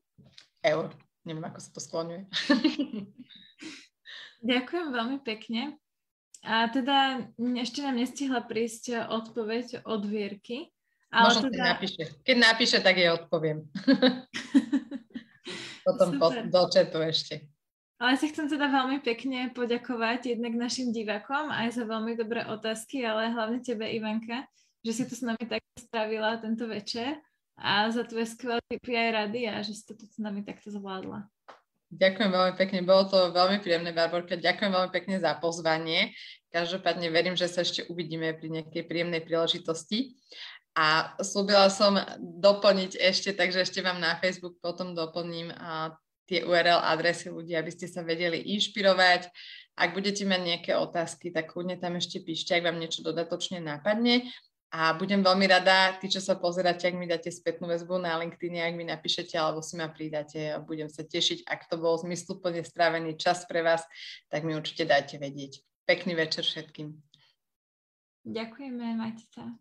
[0.62, 0.94] Eur.
[1.22, 2.22] Neviem, ako sa to skloňuje.
[4.50, 5.78] Ďakujem veľmi pekne.
[6.42, 10.66] A teda ešte nám nestihla prísť odpoveď od Vierky.
[11.14, 11.78] Ale Možno teda...
[11.78, 12.02] napíše.
[12.26, 13.62] Keď napíše, tak jej odpoviem.
[15.86, 17.51] Potom po, do chatu ešte.
[18.02, 23.06] Ale sa chcem teda veľmi pekne poďakovať jednak našim divakom aj za veľmi dobré otázky,
[23.06, 24.42] ale hlavne tebe, Ivanka,
[24.82, 27.22] že si tu s nami tak strávila tento večer
[27.54, 30.74] a za tvoje skvelé tipy aj rady a že si to tu s nami takto
[30.74, 31.30] zvládla.
[31.94, 34.34] Ďakujem veľmi pekne, bolo to veľmi príjemné, Barborka.
[34.34, 36.10] Ďakujem veľmi pekne za pozvanie.
[36.50, 40.18] Každopádne verím, že sa ešte uvidíme pri nejakej príjemnej príležitosti.
[40.74, 45.54] A slúbila som doplniť ešte, takže ešte vám na Facebook potom doplním
[46.32, 49.28] tie URL adresy ľudí, aby ste sa vedeli inšpirovať.
[49.76, 54.32] Ak budete mať nejaké otázky, tak kľudne tam ešte píšte, ak vám niečo dodatočne nápadne.
[54.72, 58.56] A budem veľmi rada, tí, čo sa pozeráte, ak mi dáte spätnú väzbu na LinkedIn,
[58.56, 61.44] ak mi napíšete alebo si ma pridáte budem sa tešiť.
[61.44, 63.84] Ak to bol zmysluplne strávený čas pre vás,
[64.32, 65.60] tak mi určite dajte vedieť.
[65.84, 66.88] Pekný večer všetkým.
[68.24, 69.52] Ďakujeme, majte sa.